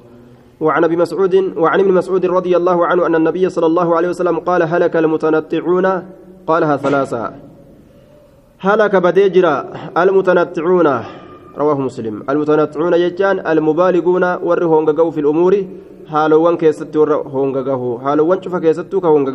وعن 0.61 0.83
أبي 0.83 0.95
مسعود 0.95 1.35
وعن 1.57 1.79
ابن 1.79 1.91
مسعود 1.91 2.25
رضي 2.25 2.57
الله 2.57 2.85
عنه 2.85 3.05
أن 3.05 3.15
النبي 3.15 3.49
صلى 3.49 3.65
الله 3.65 3.95
عليه 3.95 4.09
وسلم 4.09 4.39
قال 4.39 4.63
هلك 4.63 4.95
المتنطعون؟ 4.95 5.87
قالها 6.47 6.77
ثلاثة. 6.77 7.31
هلك 8.59 8.95
بديجرا 8.95 9.55
المتنطعون. 9.97 10.87
رواه 11.57 11.79
مسلم. 11.79 12.23
المتنطعون 12.29 12.93
يجان 12.93 13.47
المبالغون 13.47 14.23
ورهون 14.47 15.11
في 15.11 15.19
الأمور. 15.19 15.53
حالوان 16.11 16.57
كيستو 16.57 16.99
ورهون 17.01 17.49
حالوان 18.03 18.41
شوف 18.41 18.55
كيستو 18.55 19.01
كهون 19.01 19.25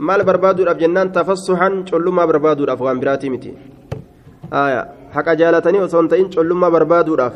maal 0.00 0.24
barbaaduudhaaf 0.24 0.78
jennaan 0.80 1.12
tafassuxan 1.12 1.74
collummaa 1.90 2.26
barbaaduudhaaf 2.30 2.80
waan 2.86 3.00
biraatii 3.02 3.30
miti 3.32 3.50
haqa 5.16 5.34
jaalatanii 5.40 5.82
osoo 5.86 6.00
hin 6.00 6.08
ta'in 6.12 6.30
collummaa 6.36 6.70
barbaaduudhaaf 6.76 7.34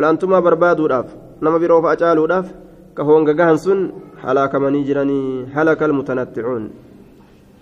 olaantummaa 0.00 0.40
barbaaduudhaaf 0.46 1.08
nama 1.40 1.58
biroo 1.58 1.80
fa'a 1.84 1.96
caaluudhaaf 1.96 2.46
ka 2.94 3.02
hoongagahan 3.08 3.58
sun 3.58 3.80
halaakamanii 4.22 4.84
jiranii 4.84 5.48
halaka 5.56 5.84
almutanatticuun. 5.88 6.70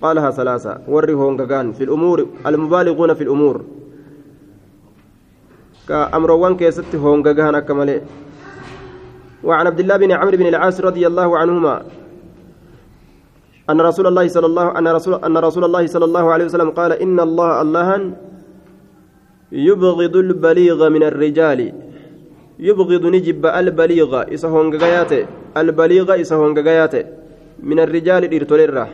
قالها 0.02 0.30
ثلاثة 0.30 0.78
وري 0.88 1.14
هونغان 1.14 1.72
في 1.72 1.84
الأمور 1.84 2.26
المبالغون 2.46 3.14
في 3.14 3.22
الأمور 3.22 3.56
كأمروان 5.88 6.56
كيست 6.56 6.94
هونغان 6.94 7.54
أكمله 7.54 8.00
وعن 9.44 9.66
عبد 9.66 9.80
الله 9.80 9.96
بن 9.96 10.12
عمرو 10.12 10.36
بن 10.36 10.46
العاص 10.46 10.80
رضي 10.80 11.06
الله 11.06 11.38
عنهما 11.38 11.82
أن 13.70 13.80
رسول 13.80 14.06
الله 14.06 14.28
صلى 14.28 14.46
الله 14.46 14.78
أن 14.78 14.88
رسول 14.88 15.14
أن 15.24 15.36
رسول 15.36 15.64
الله 15.64 15.86
صلى 15.86 16.04
الله 16.04 16.32
عليه 16.32 16.44
وسلم 16.44 16.70
قال 16.70 16.92
إن 16.92 17.20
الله 17.20 17.62
الله 17.62 17.88
يبغض 19.52 20.16
البليغ 20.16 20.88
من 20.88 21.02
الرجال 21.02 21.72
يبغض 22.60 23.06
نجب 23.06 23.46
البليغ 23.46 24.34
إسهون 24.34 24.76
غاياته 24.76 25.26
البليغ 25.56 26.20
إسهون 26.20 26.58
غاياته 26.58 27.04
من 27.62 27.80
الرجال 27.80 28.34
إرتوليرا 28.34 28.88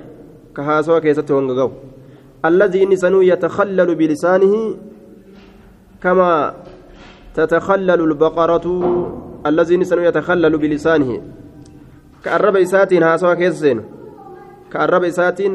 كهاسوا 0.57 0.99
كيستهون 0.99 1.51
غاو 1.51 1.71
الذي 2.45 2.83
إن 2.83 2.97
سنو 2.97 3.21
يتخلل 3.21 3.95
بلسانه 3.95 4.55
كما 6.03 6.55
تتخلل 7.35 8.01
البقرة. 8.01 8.67
الذي 9.47 9.75
إن 9.75 9.85
سنو 9.85 10.03
يتخلل 10.03 10.59
بلسانه. 10.59 11.21
كأرب 12.25 12.57
إساتين 12.57 13.03
هاسوا 13.03 13.35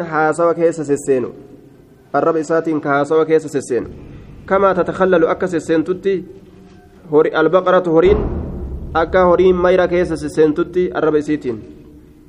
haasawa 0.09 0.55
keessa 0.55 0.85
sesseenu 0.85 1.29
arraba 2.13 2.39
isaatiin 2.39 2.81
ka 2.81 2.89
haasawa 2.89 3.25
keessa 3.25 3.49
sesseenu 3.49 3.89
kamaa 4.45 4.73
tatakallalu 4.73 5.27
akka 5.27 5.47
sesseentutti 5.47 6.25
albaqaratu 7.11 7.91
horiin 7.91 8.17
akka 8.93 9.25
horiin 9.25 9.55
mayra 9.55 9.87
keessa 9.87 10.17
sesseentutti 10.17 10.89
arraba 10.93 11.17
isiitiin 11.17 11.57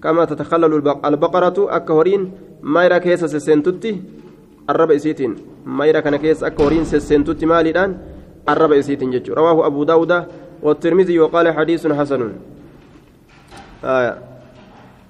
kamaa 0.00 0.26
tatakallalu 0.26 0.82
albaqaratu 1.02 1.68
akka 1.70 1.94
horiin 1.94 2.32
mayra 2.62 3.00
keessa 3.00 3.28
sesseentutti 3.28 4.02
arraba 4.66 4.92
isiitiin 4.92 5.36
mayra 5.64 6.02
kana 6.02 6.18
keessa 6.18 6.46
akka 6.46 6.64
horiin 6.64 6.86
sesseentutti 6.86 7.46
maaliidhaan 7.46 7.96
arraba 8.46 8.74
isiitiin 8.74 9.12
jechuudha 9.12 9.40
rawaahu 9.40 9.62
abuu 9.62 9.86
daawuda 9.86 10.24
والترمذي 10.62 11.18
وقال 11.18 11.46
حديث 11.56 11.86
حسن 11.86 12.32
آية 13.84 14.14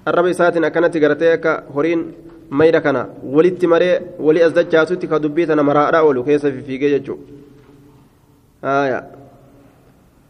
arraba 0.05 0.29
isaatiin 0.29 0.63
akkanatti 0.63 0.99
gartee 0.99 1.33
akka 1.33 1.63
horiin 1.75 2.15
mayra 2.49 2.81
kana 2.81 3.07
walitti 3.23 3.67
maree 3.67 4.01
walii 4.19 4.43
as 4.43 4.53
dachaasutti 4.53 5.07
ka 5.07 5.19
dubbii 5.23 5.45
tana 5.47 5.63
maraadhaa 5.63 6.01
oolu 6.01 6.23
keessa 6.23 6.51
fiigee 6.51 6.89
jechuudha 6.89 7.21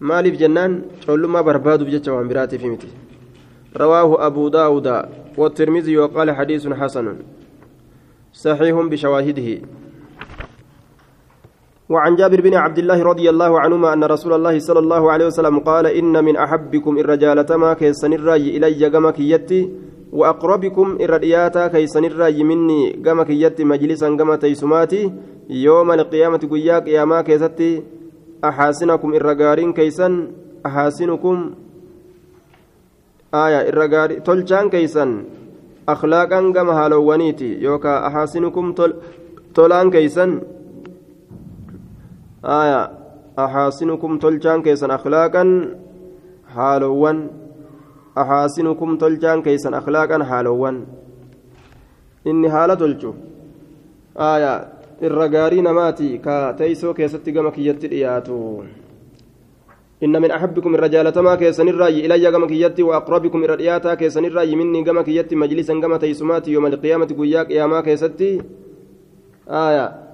maaliif 0.01 0.35
jennaan 0.41 0.81
collummaa 1.05 1.43
barbaaduuf 1.43 1.89
jecha 1.93 2.13
waan 2.13 2.27
biraatiif 2.27 2.63
miti? 2.73 2.89
رواه 3.77 4.27
أبو 4.27 4.47
داود 4.47 4.87
والترمذي 5.37 5.97
وقال 5.97 6.31
حديث 6.31 6.67
حسن 6.67 7.15
صحيح 8.33 8.75
بشواهده 8.91 9.49
وعن 11.89 12.15
جابر 12.15 12.41
بن 12.41 12.53
عبد 12.53 12.77
الله 12.79 13.03
رضي 13.03 13.29
الله 13.29 13.59
عنهما 13.59 13.93
أن 13.93 14.03
رسول 14.03 14.33
الله 14.33 14.59
صلى 14.59 14.79
الله 14.79 15.11
عليه 15.11 15.25
وسلم 15.25 15.59
قال 15.59 15.85
إن 15.87 16.23
من 16.23 16.37
أحبكم 16.37 16.97
الرجال 16.97 17.45
تما 17.45 17.73
كيسن 17.73 18.13
الراي 18.13 18.57
إلي 18.57 18.89
جمك 18.89 19.19
يتي 19.19 19.69
وأقربكم 20.11 20.97
الرئياتا 21.01 21.67
كيسن 21.67 22.05
الراي 22.05 22.43
مني 22.43 22.91
جمك 22.91 23.29
يتي 23.29 23.63
مجلسا 23.63 24.09
جم 24.09 24.35
تيسماتي 24.35 25.11
يوم 25.49 25.91
القيامة 25.91 26.37
قياك 26.51 26.87
يا 26.87 27.05
ما 27.05 27.21
كيستي 27.21 27.83
أحاسنكم 28.43 29.13
الرجارين 29.13 29.73
كيسن 29.73 30.13
أحاسنكم 30.65 31.37
آية 33.33 33.69
الرجاري 33.69 34.15
تلجان 34.19 34.69
كيسن 34.69 35.23
أخلاقا 35.89 36.39
جم 36.55 36.69
هالوانيتي 36.69 37.61
يوكا 37.61 38.07
أحاسنكم 38.07 38.73
تل 38.73 38.91
تولان 39.55 39.91
كيسن 39.91 40.41
آية 42.45 42.91
أحاسنكم 43.39 44.17
تلجان 44.17 44.61
كيسن 44.61 44.91
أخلاقا 44.91 45.43
حالوان 46.55 47.17
أحاسنكم 48.17 48.97
تلجان 48.97 49.41
كيسن 49.41 49.73
أخلاقا 49.73 50.23
حالوان 50.23 50.85
إني 52.27 52.51
حالة 52.51 52.73
تلجو 52.73 53.13
آية 54.17 54.80
الرقاري 55.03 55.61
نماتي 55.61 56.17
كتيسو 56.25 56.93
كيستي 56.93 57.31
قمك 57.31 57.57
يترياتو 57.57 58.63
إن 60.03 60.21
من 60.21 60.31
أحبكم 60.31 60.75
الرجال 60.75 61.13
تما 61.13 61.35
كيسن 61.35 61.67
الرأي 61.69 62.05
إلي 62.05 62.27
قمك 62.27 62.51
يتي 62.51 62.83
وأقربكم 62.83 63.43
الرئياتا 63.43 63.93
كيسن 63.93 64.25
الرأي 64.25 64.55
مني 64.55 64.81
قمك 64.87 65.07
يتي 65.07 65.35
مجلسا 65.35 65.73
قم 65.73 65.95
تيسماتي 65.95 66.51
يوم 66.51 66.65
القيامة 66.65 67.09
قياك 67.19 67.49
يا 67.51 67.65
ما 67.65 67.81
كيستي 67.81 68.41
آية 69.49 70.11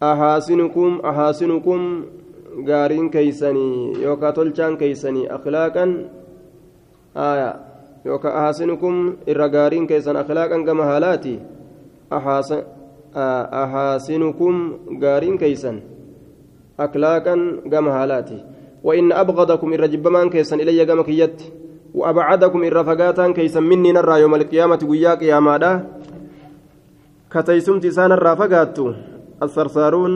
ahaasinukum 0.00 1.00
ahaasinukum 1.04 1.80
gaariin 2.64 3.10
keeysanii 3.10 4.02
yookaa 4.02 4.32
tolchaan 4.32 4.76
keeysanii 4.80 5.26
akhlaaqan. 5.36 5.92
Aya 7.14 7.50
yookaa 8.04 8.32
ahaasinukum 8.42 9.02
irra 9.26 9.48
gaariin 9.56 9.86
keeysan 9.86 10.16
akhlaaqan 10.16 10.64
gama 10.64 10.88
haalaati. 10.90 11.34
Ahaasinukum 13.14 14.54
gaariin 15.00 15.38
keeysan 15.38 15.82
akhlaaqan 16.78 17.66
gama 17.66 17.92
haalaati 17.92 18.38
وإن 18.80 19.12
أبغضكم 19.12 19.72
إن 19.72 19.80
رجبمان 19.80 20.32
كيسن 20.32 20.60
إلي 20.60 20.80
جمك 20.88 21.08
يت 21.08 21.42
وأبعدكم 21.94 22.62
إن 22.64 22.72
رفقاتان 22.72 23.36
كيسن 23.36 23.60
مني 23.60 23.92
نرى 23.92 24.20
يوم 24.24 24.34
القيامة 24.34 24.80
وياك 24.88 25.22
يا 25.28 25.36
مادا 25.36 26.00
كتيسمت 27.28 27.86
سان 27.92 28.12
الرافقاتو 28.16 28.86
الصرصارون 29.42 30.14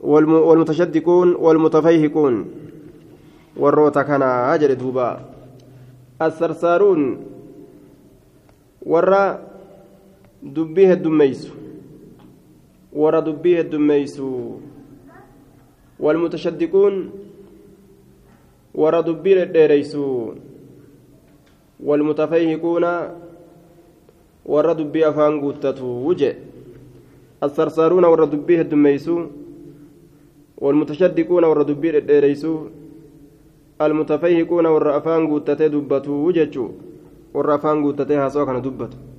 والمتشدقون 0.00 1.28
والمتفيهقون. 1.36 2.34
والروتا 3.56 4.02
كان 4.02 4.22
أجل 4.22 4.80
دوبا. 4.80 5.20
السرسارون 6.22 7.00
ورا 8.80 9.24
دبيه 10.42 10.92
الدميس 10.92 11.52
ورا 12.92 13.20
دبيه 13.20 13.60
الدميس 13.60 14.22
والمتشدقون 16.00 17.10
ورا 18.74 19.00
دبيه 19.00 19.42
الديريس 19.42 19.96
والمتفيهقون 21.80 22.84
ورا 24.46 24.72
دبيه 24.72 25.08
أفان 25.08 25.40
قوتته 25.40 25.84
وجه. 25.84 26.36
السرسارون 27.42 28.04
ورا 28.04 28.24
دبيه 28.24 28.60
الدميس 28.60 29.10
والمتشدقون 30.58 31.44
ورا 31.44 31.62
دبيه 31.62 31.98
الديريس 31.98 32.46
المتفيهقون 33.80 34.66
ورا 34.66 34.96
أفان 34.96 35.26
قوتته 35.26 35.66
دبته 35.66 36.12
وجه 36.12 36.68
ورا 37.34 37.54
أفان 37.54 37.82
قوتته 37.84 38.24
هاسوا 38.24 38.44
كان 38.44 38.62
دبته 38.62 39.09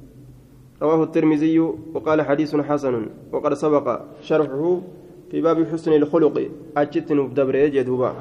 رواه 0.81 1.03
الترمذي 1.03 1.59
وقال 1.93 2.21
حديث 2.21 2.55
حسن 2.55 2.95
وقد 3.31 3.53
سبق 3.53 4.01
شرحه 4.21 4.79
في 5.31 5.41
باب 5.41 5.67
حسن 5.71 5.93
الخلق 5.93 6.35
أجت 6.77 7.11
نبدبر 7.11 7.55
جدوبا 7.67 8.11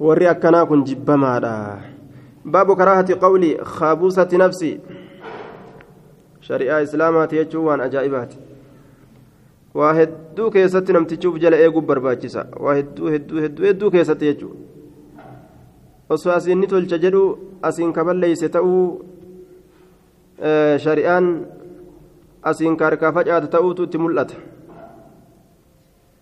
warri 0.00 0.28
akkanaa 0.28 0.66
kun 0.68 0.84
jibbamaadha 0.84 1.80
baabu 2.44 2.76
karaahati 2.76 3.14
qawli 3.16 3.56
kaabuusati 3.78 4.36
nafsi 4.36 4.70
shari'aa 6.48 6.80
islaamaati 6.86 7.36
jechuun 7.40 7.64
waan 7.68 7.80
ajaa'ibaati 7.80 8.36
waa 9.74 9.94
hedduu 9.98 10.50
keessatti 10.50 10.92
namtichuuf 10.92 11.40
jala 11.44 11.56
eeguu 11.64 11.80
barbaachisa 11.80 12.46
waa 12.66 12.74
hedduu 12.80 13.08
hedduu 13.14 13.40
hedduu 13.44 13.66
hedduu 13.68 13.90
keessatti 13.96 14.28
jechuudha 14.30 14.60
osoo 16.08 16.32
asiin 16.32 16.60
ni 16.60 16.66
tolcha 16.66 16.98
jedhu 17.04 17.22
asiin 17.62 17.92
kaballeeyse 17.92 18.48
ta'uu 18.58 18.84
shari'aan 20.78 21.46
asiin 22.42 22.76
kaarkaa 22.76 23.12
facaate 23.12 23.46
ta'uutu 23.46 23.82
itti 23.84 23.98
mul'ata 23.98 24.34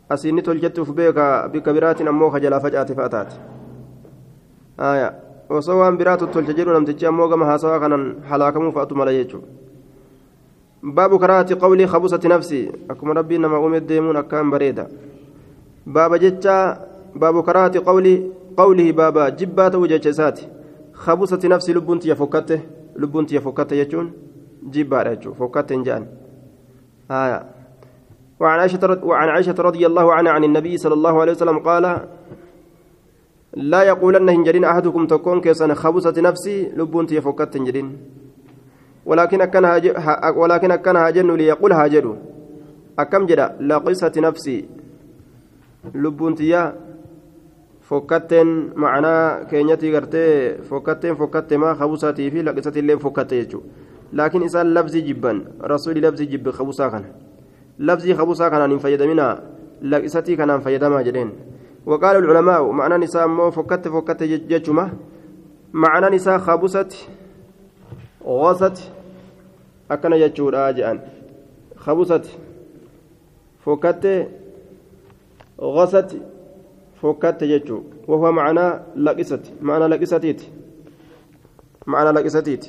asiin 0.09 0.37
ni 0.37 0.43
tolchettuuf 0.43 0.93
beeka 0.95 1.49
bikka 1.53 1.73
biraatiin 1.73 2.09
ammoo 2.09 2.31
kajalaa 2.31 2.61
facaate 2.61 2.95
fa'a 2.95 3.09
taate 3.09 3.37
osoo 5.49 5.79
waan 5.79 5.99
biraa 5.99 6.17
tottolcha 6.17 6.53
jedhu 6.53 6.73
namtichi 6.73 7.07
ammoo 7.07 7.29
gama 7.29 7.47
haasawaa 7.47 7.81
kanan 7.81 8.17
halaakamuu 8.31 8.73
fa'atu 8.73 8.95
mala 8.97 9.13
jechuudha 9.13 9.47
baabu 10.83 11.19
karaati 11.19 11.57
qawlii 11.57 11.87
kabusati 11.87 12.29
nafsi 12.29 12.73
akkuma 12.89 13.15
rabbiin 13.15 13.41
nama 13.43 13.61
uume 13.61 13.81
deemuun 13.81 14.17
akkaan 14.17 14.51
bareeda 14.51 14.87
baaba 15.87 16.19
jecha 16.19 16.79
baabu 17.19 17.43
karaati 17.43 17.81
qawlii 17.81 18.19
qawlihi 18.57 18.93
baaba 18.93 19.31
jibbaa 19.31 19.71
ta'uu 19.71 19.87
jecha 19.87 20.11
isaati 20.11 20.49
kabusati 21.05 21.49
nafsi 21.49 21.75
lubbuun 22.97 23.27
tiyya 23.27 23.41
fokkatte 23.41 23.77
jechuun 23.77 24.13
jibbaadha 24.71 25.17
jechuudha. 25.17 25.39
Fokkatte 25.39 25.75
hin 25.75 25.85
jedhan 25.85 26.07
وعن 28.41 29.29
عائشة 29.29 29.55
رضي 29.59 29.87
الله 29.87 30.13
عنها 30.13 30.33
عن 30.33 30.45
النبي 30.45 30.77
صلى 30.77 30.95
الله 30.95 31.21
عليه 31.21 31.33
وسلم 31.33 31.59
قال 31.59 32.09
لا 33.55 33.83
يقولن 33.83 34.29
هنجرين 34.29 34.65
أحدكم 34.65 35.07
تكون 35.07 35.41
كيسان 35.41 35.75
خبصت 35.75 36.19
نفسي 36.19 36.75
لبون 36.77 37.07
تيفكت 37.07 37.57
هنجرين 37.57 37.97
ولكن 39.07 39.41
أكن 39.41 39.65
ولكن 40.37 40.71
أكن 40.71 40.97
هاجن 40.97 41.31
ليقول 41.37 41.73
هاجر 41.73 42.17
أكم 42.99 43.27
جرا 43.27 43.47
لقصت 43.61 44.19
نفسي 44.19 44.65
فكتن 47.85 48.71
معنا 48.77 49.43
كينيتي 49.51 49.97
غرتي 49.97 50.55
فكتن 50.63 51.15
فكت 51.15 51.55
ما 51.55 51.75
خبصتي 51.75 52.31
في 52.31 52.43
لقصت 52.43 52.77
اللي 52.77 52.99
فكت 52.99 53.33
يجو 53.33 53.61
لكن 54.13 54.43
إسان 54.43 54.75
لفظي 54.75 55.01
جبا 55.01 55.45
رسول 55.63 55.95
لفظي 55.95 56.25
جب 56.27 56.51
خبصا 56.51 56.89
كان 56.89 57.05
لفظي 57.79 58.15
خبصا 58.15 58.49
كان 58.49 58.61
ان 58.61 58.79
فيدمنا 58.79 59.43
لقصتي 59.83 60.37
كان 60.37 60.61
فيدما 60.61 61.03
جرين 61.03 61.33
وقال 61.87 62.17
العلماء 62.17 62.71
معنى 62.71 62.97
نساء 62.97 63.27
مو 63.27 63.51
فكت 63.51 63.89
فكت 63.89 64.23
ججمة 64.23 64.93
معنى 65.73 66.17
نساء 66.17 66.39
خبصت 66.39 67.09
غصت 68.27 68.93
أكن 69.91 70.13
يجور 70.13 70.55
فكت 77.05 77.45
ججو 77.45 77.79
وهو 78.09 78.33
معنى 78.33 78.67
لقست 78.97 79.45
معنى 79.69 79.87
لقستيت 79.93 80.41
معنى 81.87 82.11
لقستيت 82.17 82.65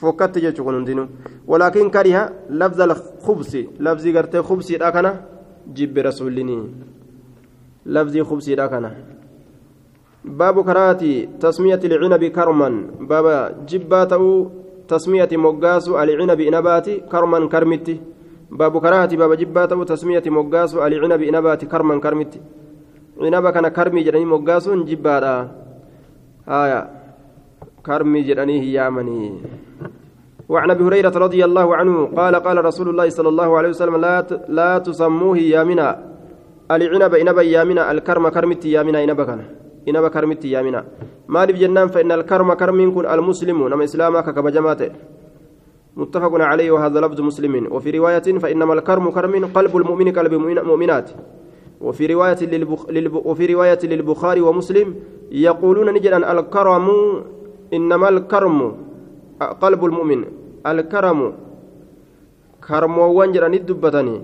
فكت 0.00 0.34
ججو 0.44 0.64
كنندينو 0.64 1.04
ولكن 1.50 1.90
كره 1.94 2.32
لفظ 2.60 2.80
الخبز 2.80 3.52
لفظ 3.86 4.04
غرتي 4.16 4.42
خبزي 4.48 4.76
أكن 4.76 5.06
جب 5.76 5.98
رسولني 5.98 6.58
لفظي 7.94 8.20
خبزي 8.28 8.56
كان 8.56 8.86
باب 10.24 10.56
كراتي 10.64 11.28
تسمية 11.40 11.80
العنب 11.84 12.24
كرما 12.36 12.68
باب 13.10 13.26
جباته 13.70 14.22
تسمية 14.88 15.28
مقاس 15.32 15.88
العنب 15.88 16.40
إنباتي 16.40 16.94
كرما 17.12 17.38
كرمتي 17.52 17.96
باب 18.50 18.74
كراتي 18.84 19.16
باب 19.16 19.32
جباته 19.40 19.84
تسمية 19.84 20.26
مقاس 20.26 20.74
العنب 20.74 21.22
إنباتي 21.22 21.66
كرما 21.66 22.00
عنب 23.20 23.48
كان 23.48 23.68
كرمي 23.68 24.02
جراني 24.02 24.24
مقاس 24.24 24.68
جباتا 24.68 25.34
آية 26.48 26.80
كرمي 27.86 28.20
جراني 28.22 28.72
يامني 28.72 29.22
وعن 30.48 30.70
ابي 30.70 30.84
هريره 30.84 31.16
رضي 31.26 31.44
الله 31.44 31.76
عنه 31.76 31.94
قال 32.18 32.34
قال 32.36 32.64
رسول 32.64 32.88
الله 32.88 33.08
صلى 33.08 33.28
الله 33.28 33.48
عليه 33.58 33.68
وسلم 33.68 33.96
لا 33.96 34.14
لا 34.48 34.78
تسموه 34.78 35.38
يامنا 35.38 35.88
العنب 36.70 37.14
إنب 37.14 37.38
يامنا 37.38 37.82
الكرم 37.92 38.28
كرمت 38.28 38.64
يامنا 38.64 38.98
إنب 39.04 39.20
كان 39.28 39.40
إنب 39.88 40.06
كرمت 40.14 40.44
يامنا 40.44 40.80
مالف 41.28 41.56
جنان 41.62 41.88
فإن 41.88 42.10
الكرم 42.12 42.52
كرم 42.60 42.78
كن 42.94 43.06
المسلم 43.14 43.58
نما 43.68 43.84
إسلاما 43.84 44.20
ككبجمات 44.20 44.80
متفق 45.96 46.32
عليه 46.50 46.70
وهذا 46.70 47.00
لفظ 47.00 47.20
مسلم 47.20 47.54
وفي 47.74 47.90
رواية 47.98 48.26
فإنما 48.42 48.72
الكرم 48.74 49.10
كرم 49.10 49.34
قلب 49.56 49.76
المؤمن 49.76 50.12
قلب 50.18 50.32
مؤمنات 50.70 51.10
وفي 51.80 52.06
رواية 52.06 52.40
للبخ... 52.40 52.90
للب... 52.90 53.14
وفي 53.14 53.44
رواية 53.54 53.78
للبخاري 53.82 54.40
ومسلم 54.40 54.94
يقولون 55.30 55.94
نجدا 55.94 56.32
الكرم 56.32 56.86
إنما 57.72 58.08
الكرم 58.08 58.58
قلب 59.62 59.84
المؤمن. 59.84 60.24
الكرم 60.66 61.32
كرم 62.68 62.98
وانجر 62.98 63.48
ندبتني. 63.48 64.16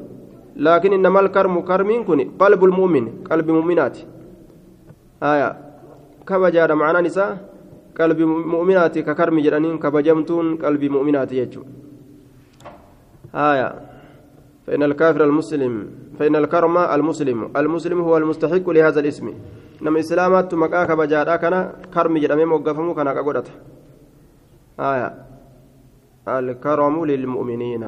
لكن 0.56 0.92
إنما 0.92 1.20
الكرم 1.20 1.60
كرمين 1.60 2.04
كن 2.04 2.20
قلب 2.40 2.64
المؤمن 2.64 3.04
قلب 3.30 3.50
مؤمنات. 3.50 3.96
آية. 5.22 5.50
كبجار 6.28 6.74
معنا 6.74 7.00
نساء 7.00 7.30
قلب 7.98 8.20
مؤمنات 8.54 8.98
ككرم 8.98 9.40
جرانين 9.40 9.78
كبجمتون 9.78 10.56
قلب 10.56 10.82
مؤمنات 10.84 11.32
يجو. 11.32 11.62
آية. 13.34 13.91
فإن 14.72 14.82
الكافر 14.82 15.24
المسلم 15.24 15.86
فإن 16.18 16.36
الكرم 16.36 16.78
المسلم 16.78 17.50
المسلم 17.56 18.00
هو 18.00 18.16
المستحق 18.16 18.70
لهذا 18.70 19.00
الاسم. 19.00 19.32
نم 19.82 19.96
إسلامات 19.96 20.54
مكا 20.54 20.84
كبجار 20.84 21.36
كان 21.36 21.72
كرم 21.94 22.18
جرامي 22.18 22.44
موقفمو 22.44 22.94
كان 22.94 23.12
كقدرت 23.12 23.48
آية. 24.80 25.14
الكرم 26.28 27.04
للمؤمنين. 27.04 27.84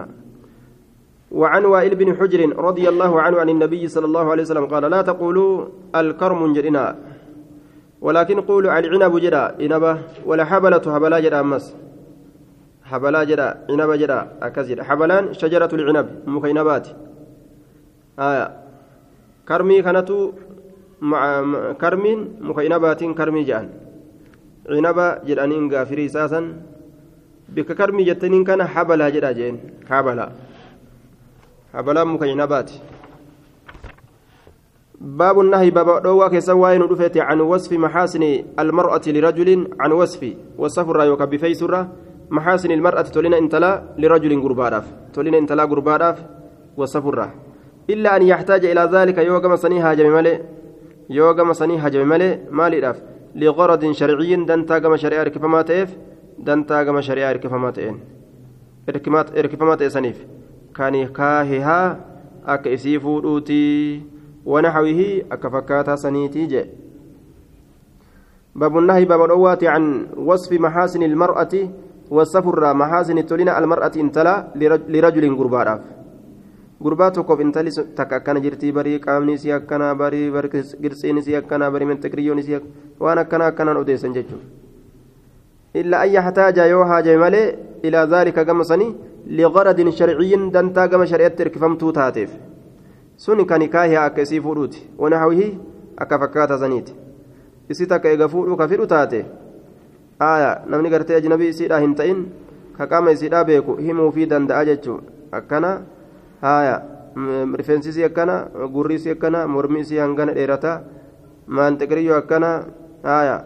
وعن 1.33 1.65
وائل 1.65 1.95
بن 1.95 2.17
حجر 2.17 2.41
رضي 2.59 2.89
الله 2.89 3.23
عنه 3.23 3.37
عن 3.41 3.49
النبي 3.49 3.89
صلى 3.89 4.05
الله 4.05 4.31
عليه 4.31 4.43
وسلم 4.43 4.67
قال 4.67 4.83
لا 4.83 5.03
تقولوا 5.03 5.65
الكرم 5.97 6.53
جرنا 6.53 6.97
ولكن 8.01 8.41
قولوا 8.41 8.79
العنب 8.79 9.19
جرا 9.25 9.57
إنبة 9.61 9.99
ولا 10.29 10.45
حبلة 10.45 10.85
حبلا 10.95 11.21
جرا 11.21 11.41
أمس. 11.41 11.77
حبلا 12.85 13.25
جرا 13.25 13.49
عنب 13.71 13.91
جرا 14.01 14.19
أكزر 14.43 14.85
حبلان 14.85 15.25
شجرة 15.35 15.73
العنب 15.73 16.09
مكينبات. 16.27 16.87
آية 18.19 18.47
كرمي 19.49 19.83
كانتو 19.83 20.33
مع 21.01 21.43
كرمين 21.81 22.19
مكينبات 22.41 23.05
كرمي 23.05 23.43
جان 23.45 23.67
عنب 24.71 24.99
جرانين 25.27 25.73
غافري 25.73 26.09
ساسا 26.09 26.41
بك 27.49 27.73
كرمي 27.73 28.05
جتنين 28.05 28.45
كان 28.45 28.65
حبلا 28.65 29.09
جرا 29.09 29.33
جين 29.33 29.57
حبلا. 29.91 30.29
muka 32.05 32.27
cinabaati 32.27 32.79
باب 35.01 35.41
النهي 35.41 35.71
باب 35.71 36.03
دوا 36.03 36.29
كسوين 36.29 36.89
دفت 36.89 37.17
عن 37.19 37.41
وصف 37.41 37.73
محاسن 37.73 38.45
المرأة 38.59 39.03
لرجل 39.07 39.69
عن 39.81 39.93
وصف. 39.93 40.35
وصفر 40.59 41.03
يوكب 41.05 41.37
فيسرة 41.37 41.89
محاسن 42.31 42.71
المرأة 42.71 43.03
تولين 43.03 43.35
انتلا 43.35 43.83
لرجل 43.99 44.43
قرباراف 44.43 44.87
تولين 45.15 45.35
انتلا 45.35 45.65
قرباراف 45.65 46.25
وصفر 46.77 47.31
إلا 47.91 48.17
أن 48.17 48.23
يحتاج 48.23 48.65
إلى 48.65 48.91
ذلك 48.93 49.19
يوغم 49.19 49.57
سني 49.57 49.81
هاجم 49.81 50.13
ملي 50.13 50.41
يوغم 51.11 51.53
سني 51.53 51.79
هاجم 51.79 52.09
ملي 52.09 52.39
مالي 52.51 52.81
داف 52.81 53.03
لغرض 53.35 53.93
شرعي 53.93 54.37
دنتا 54.37 54.79
كما 54.79 54.97
شريعة 54.97 55.23
ركفما 55.23 55.63
تيف 55.63 55.97
دنتا 56.39 56.85
كما 56.85 57.01
شريعة 57.01 57.33
ركفما 57.33 57.71
تين 57.71 58.01
ركفما 58.89 59.75
تيسنيف 59.75 60.27
كان 60.77 61.07
كاهها 61.07 62.01
أك 62.47 62.69
إسيفو 62.69 63.21
دوتي. 63.21 64.03
ونحوه 64.47 65.23
أك 65.33 65.47
فكاتا 65.49 65.97
سنيتي 65.97 66.47
جي. 66.47 66.65
باب 68.55 68.79
النهي 68.79 69.05
باب 69.05 69.25
الأوات 69.25 69.65
عن 69.65 70.07
وصف 70.17 70.53
محاسن 70.53 71.03
المرأة 71.03 71.69
والسفر 72.11 72.75
محاسن 72.75 73.27
تولين 73.27 73.49
المرأة 73.49 73.95
انتلا 73.97 74.35
لرجل 74.89 75.37
قرباراف 75.37 75.81
gurbaa 76.85 77.11
tokkoof 77.11 77.41
intalli 77.41 77.71
takka 77.97 78.17
akkana 78.17 78.41
jirtii 78.45 78.73
barii 78.73 78.99
qaamni 79.01 79.33
isii 79.39 79.53
akkanaa 79.57 79.95
barii 79.95 80.27
girsiin 80.83 81.19
isii 81.19 81.37
akkanaa 81.37 81.71
barii 81.71 81.87
mentekiriyyoon 81.91 82.39
isii 82.39 82.59
waan 83.01 83.19
akkanaa 83.23 83.47
akkanaan 83.53 83.77
odeessan 83.83 84.13
jechuudha 84.17 84.45
illaa 85.81 86.01
ayya 86.07 86.23
hataaja 86.27 86.67
yoo 86.73 86.85
haajame 86.91 87.19
malee 87.25 87.47
ilaa 87.83 88.07
zaalika 88.07 88.45
gama 88.45 88.65
sanii 88.71 88.91
liqaradin 89.39 89.93
sharciyyin 90.01 90.45
dantaa 90.57 90.89
gama 90.89 91.07
shari'atti 91.13 91.43
hirkifamtuu 91.45 91.93
taateef 92.01 92.35
suni 93.17 93.45
kan 93.53 93.69
kaahiyaa 93.77 94.05
akka 94.11 94.23
isii 94.29 94.41
fuudhuuti 94.49 94.85
wana 94.99 95.19
hawihii 95.25 95.59
akka 95.97 96.19
fakkaata 96.19 96.59
saniiti 96.59 96.95
isii 97.71 97.87
takka 97.87 98.09
eega 98.13 98.29
fuudhuu 98.29 98.57
ka 98.57 98.69
fidhu 98.69 98.87
taate 98.95 99.25
aaya 100.21 100.63
namni 100.67 100.91
gartee 100.91 101.17
ajnabii 101.17 101.49
isiidhaa 101.55 101.81
hin 101.87 101.95
ta'in 101.95 102.29
ka 102.79 102.87
qaama 102.87 103.11
isiidhaa 103.11 103.45
beeku 103.45 103.77
himuu 103.77 104.13
fi 104.13 104.27
danda'a 104.27 104.65
jechuudha 104.65 105.11
akkana. 105.33 105.73
haya 106.45 106.77
rifeensi 107.57 108.05
akkana 108.05 108.53
gurri 108.69 109.01
isii 109.01 109.17
akkana 109.17 109.49
mormi 109.49 109.81
isii 109.81 110.01
hangana 110.05 110.37
dheerata 110.37 110.73
maanxiqiriyyoo 111.49 112.19
akkana 112.21 112.51
haya 113.03 113.37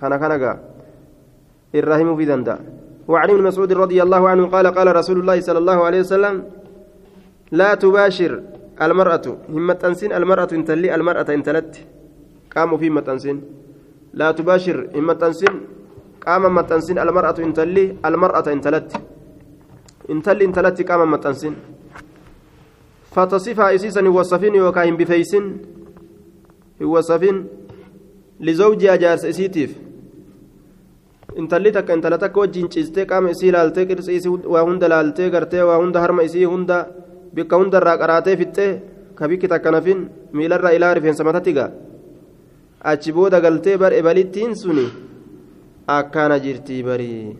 kana 0.00 0.18
kana 0.18 0.36
gaa 0.42 0.56
irraa 1.72 1.98
himuu 2.02 2.18
fi 2.18 2.26
danda'a 2.26 2.60
وعن 3.04 3.28
ابن 3.30 3.42
مسعود 3.44 3.68
رضي 3.68 4.00
الله 4.00 4.22
عنه 4.28 4.44
قال 4.48 4.66
قال 4.72 4.88
رسول 4.96 5.20
الله 5.20 5.44
صلى 5.44 5.60
الله 5.60 5.78
عليه 5.84 6.00
وسلم 6.08 6.34
لا 7.52 7.76
تباشر 7.76 8.32
المرأة 8.80 9.26
همة 9.52 9.80
أنسين 9.84 10.12
المرأة 10.16 10.48
انتلي 10.56 10.88
المرأة 10.88 11.28
انتلت 11.28 11.72
قاموا 12.48 12.80
في 12.80 12.88
همة 12.88 13.04
أنسين 13.04 13.36
لا 14.16 14.32
تباشر 14.32 14.88
همة 14.96 15.20
أنسين 16.24 16.32
قام 16.32 16.44
همة 16.46 16.68
أنسين 16.72 16.98
المرأة 16.98 17.38
انتلي 17.38 17.96
المرأة 18.04 18.46
انتلت 18.52 18.90
انتلي 20.10 20.44
انتلت 20.44 20.82
قام 20.88 21.00
همة 21.00 21.22
أنسين 21.26 21.54
فتصفها 23.12 23.74
إسيسا 23.74 24.08
وصفين 24.08 24.60
وكاين 24.60 24.96
بفيسن 24.96 25.44
وصفين 26.80 27.46
لزوجها 28.40 28.96
جارس 28.96 29.24
إسيتيف 29.24 29.72
intalli 31.34 31.72
takka 31.72 31.94
intala 31.94 32.18
takka 32.18 32.40
wajjin 32.40 32.68
ciistee 32.70 33.06
qaama 33.10 33.30
isii 33.34 33.50
laaltee 33.50 33.86
qirsi 33.90 34.14
isii 34.14 34.46
waa 34.46 34.62
hunda 34.62 34.86
laaltee 34.88 35.30
gartee 35.34 35.62
waa 35.66 35.78
hunda 35.82 35.98
harma 36.00 36.22
isii 36.22 36.44
hunda 36.44 36.76
bikka 37.34 37.56
hundarraa 37.58 37.98
qaraatee 37.98 38.36
fixxee 38.36 38.82
ka 39.18 39.28
bikki 39.28 39.48
takka 39.48 39.70
nafin 39.74 40.06
miilarraa 40.32 40.72
ilaa 40.78 40.94
rifeensa 40.94 41.24
matatti 41.24 41.52
gaa 41.52 41.70
achi 42.90 43.12
booda 43.12 43.40
galtee 43.40 43.76
bar 43.82 43.92
ebalittiin 43.92 44.54
suni 44.54 44.86
akkaana 45.86 46.38
jirtii 46.44 46.82
barii 46.82 47.36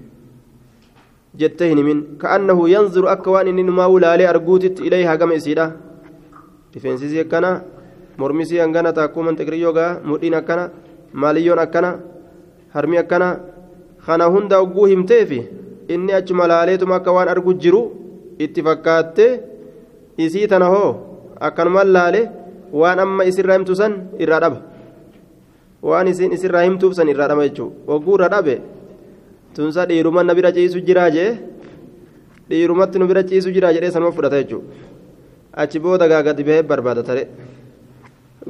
jettee 1.37 1.69
hin 1.69 1.79
himin. 1.79 2.01
Ka'annahu 2.19 2.69
yanzuru 2.69 3.09
akka 3.09 3.31
waan 3.31 3.49
inni 3.49 3.63
numaa 3.63 3.89
ulaalee 3.89 4.27
arguutitti 4.27 4.83
ilayhaa 4.87 5.17
gama 5.17 5.35
isiidha. 5.35 5.73
Rifeensisii 6.75 7.21
akkana 7.21 7.51
mormisii 8.19 8.59
hangana 8.59 8.93
taakkuu 8.93 9.23
manxiqriyyoo 9.27 9.73
gaa 9.73 9.91
mudhiin 10.05 10.35
akkana 10.41 10.71
maaliyyoon 11.13 11.59
akkana 11.59 11.91
harmi 12.75 12.99
akkana 12.99 13.29
kana 14.07 14.25
hunda 14.35 14.59
ogguu 14.61 14.87
himteefi 14.93 15.41
inni 15.89 16.13
achuma 16.19 16.47
laaleetuma 16.53 16.95
akka 16.97 17.13
waan 17.17 17.29
argu 17.29 17.55
jiru 17.63 17.81
itti 18.47 18.63
fakkaattee 18.67 19.31
isii 20.27 20.47
tana 20.53 20.67
hoo 20.75 20.91
akkanumaan 21.49 21.91
laale 21.97 22.21
waan 22.81 22.99
amma 23.05 23.25
isirraa 23.31 23.57
himtu 23.59 23.75
san 23.81 23.93
irraa 24.19 24.41
dhaba 24.45 24.59
waan 25.89 26.09
isin 26.13 26.33
isirraa 26.37 26.65
himtuuf 26.67 26.95
san 26.99 27.09
irraa 27.13 27.29
dhaba 27.31 27.45
jechuudha 27.49 27.93
ogguu 27.97 28.15
irraa 28.19 28.31
dhabe 28.35 28.55
tunsa 29.57 29.87
dhiiruma 29.91 30.23
na 30.29 30.35
bira 30.39 30.51
ciisu 30.57 30.81
jiraa 30.89 31.11
jee 31.17 31.31
dhiirumatti 32.51 32.99
nu 32.99 33.07
bira 33.11 33.23
ciisu 33.31 33.53
jiraa 33.57 33.73
jedhee 33.77 33.91
sanuma 33.97 34.13
fudhata 34.19 34.43
jechuudha 34.43 34.67
achi 35.65 35.79
booda 35.85 36.09
gaa 36.13 36.23
gadi 36.29 36.43
bahee 36.49 36.63
barbaada 36.71 37.03
tare 37.09 37.23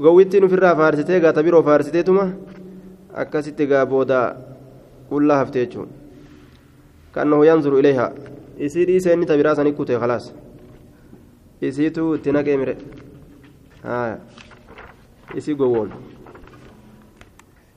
gowwittiin 0.04 0.44
ofirraa 0.48 0.74
faarsitee 0.80 1.20
gaa 1.24 1.32
tabiroo 1.38 1.62
faarsiteetuma 1.68 2.24
akkasitti 3.24 3.66
gaa 3.72 3.84
booda 3.92 4.20
qullaa 5.10 5.38
haftee 5.42 5.66
jechuudha 5.66 5.92
kannahu 7.18 7.44
yanzuru 7.50 7.78
ilayhaa 7.82 8.10
isii 8.68 8.86
dhiisee 8.88 9.12
inni 9.18 9.26
tabiraa 9.32 9.54
sanii 9.58 9.72
kutee 9.80 9.98
khalaas 10.02 10.32
isiitu 11.68 12.08
itti 12.16 12.32
naqee 12.36 12.56
mire 12.62 12.74
isii 15.40 15.54
gowwoon 15.60 15.90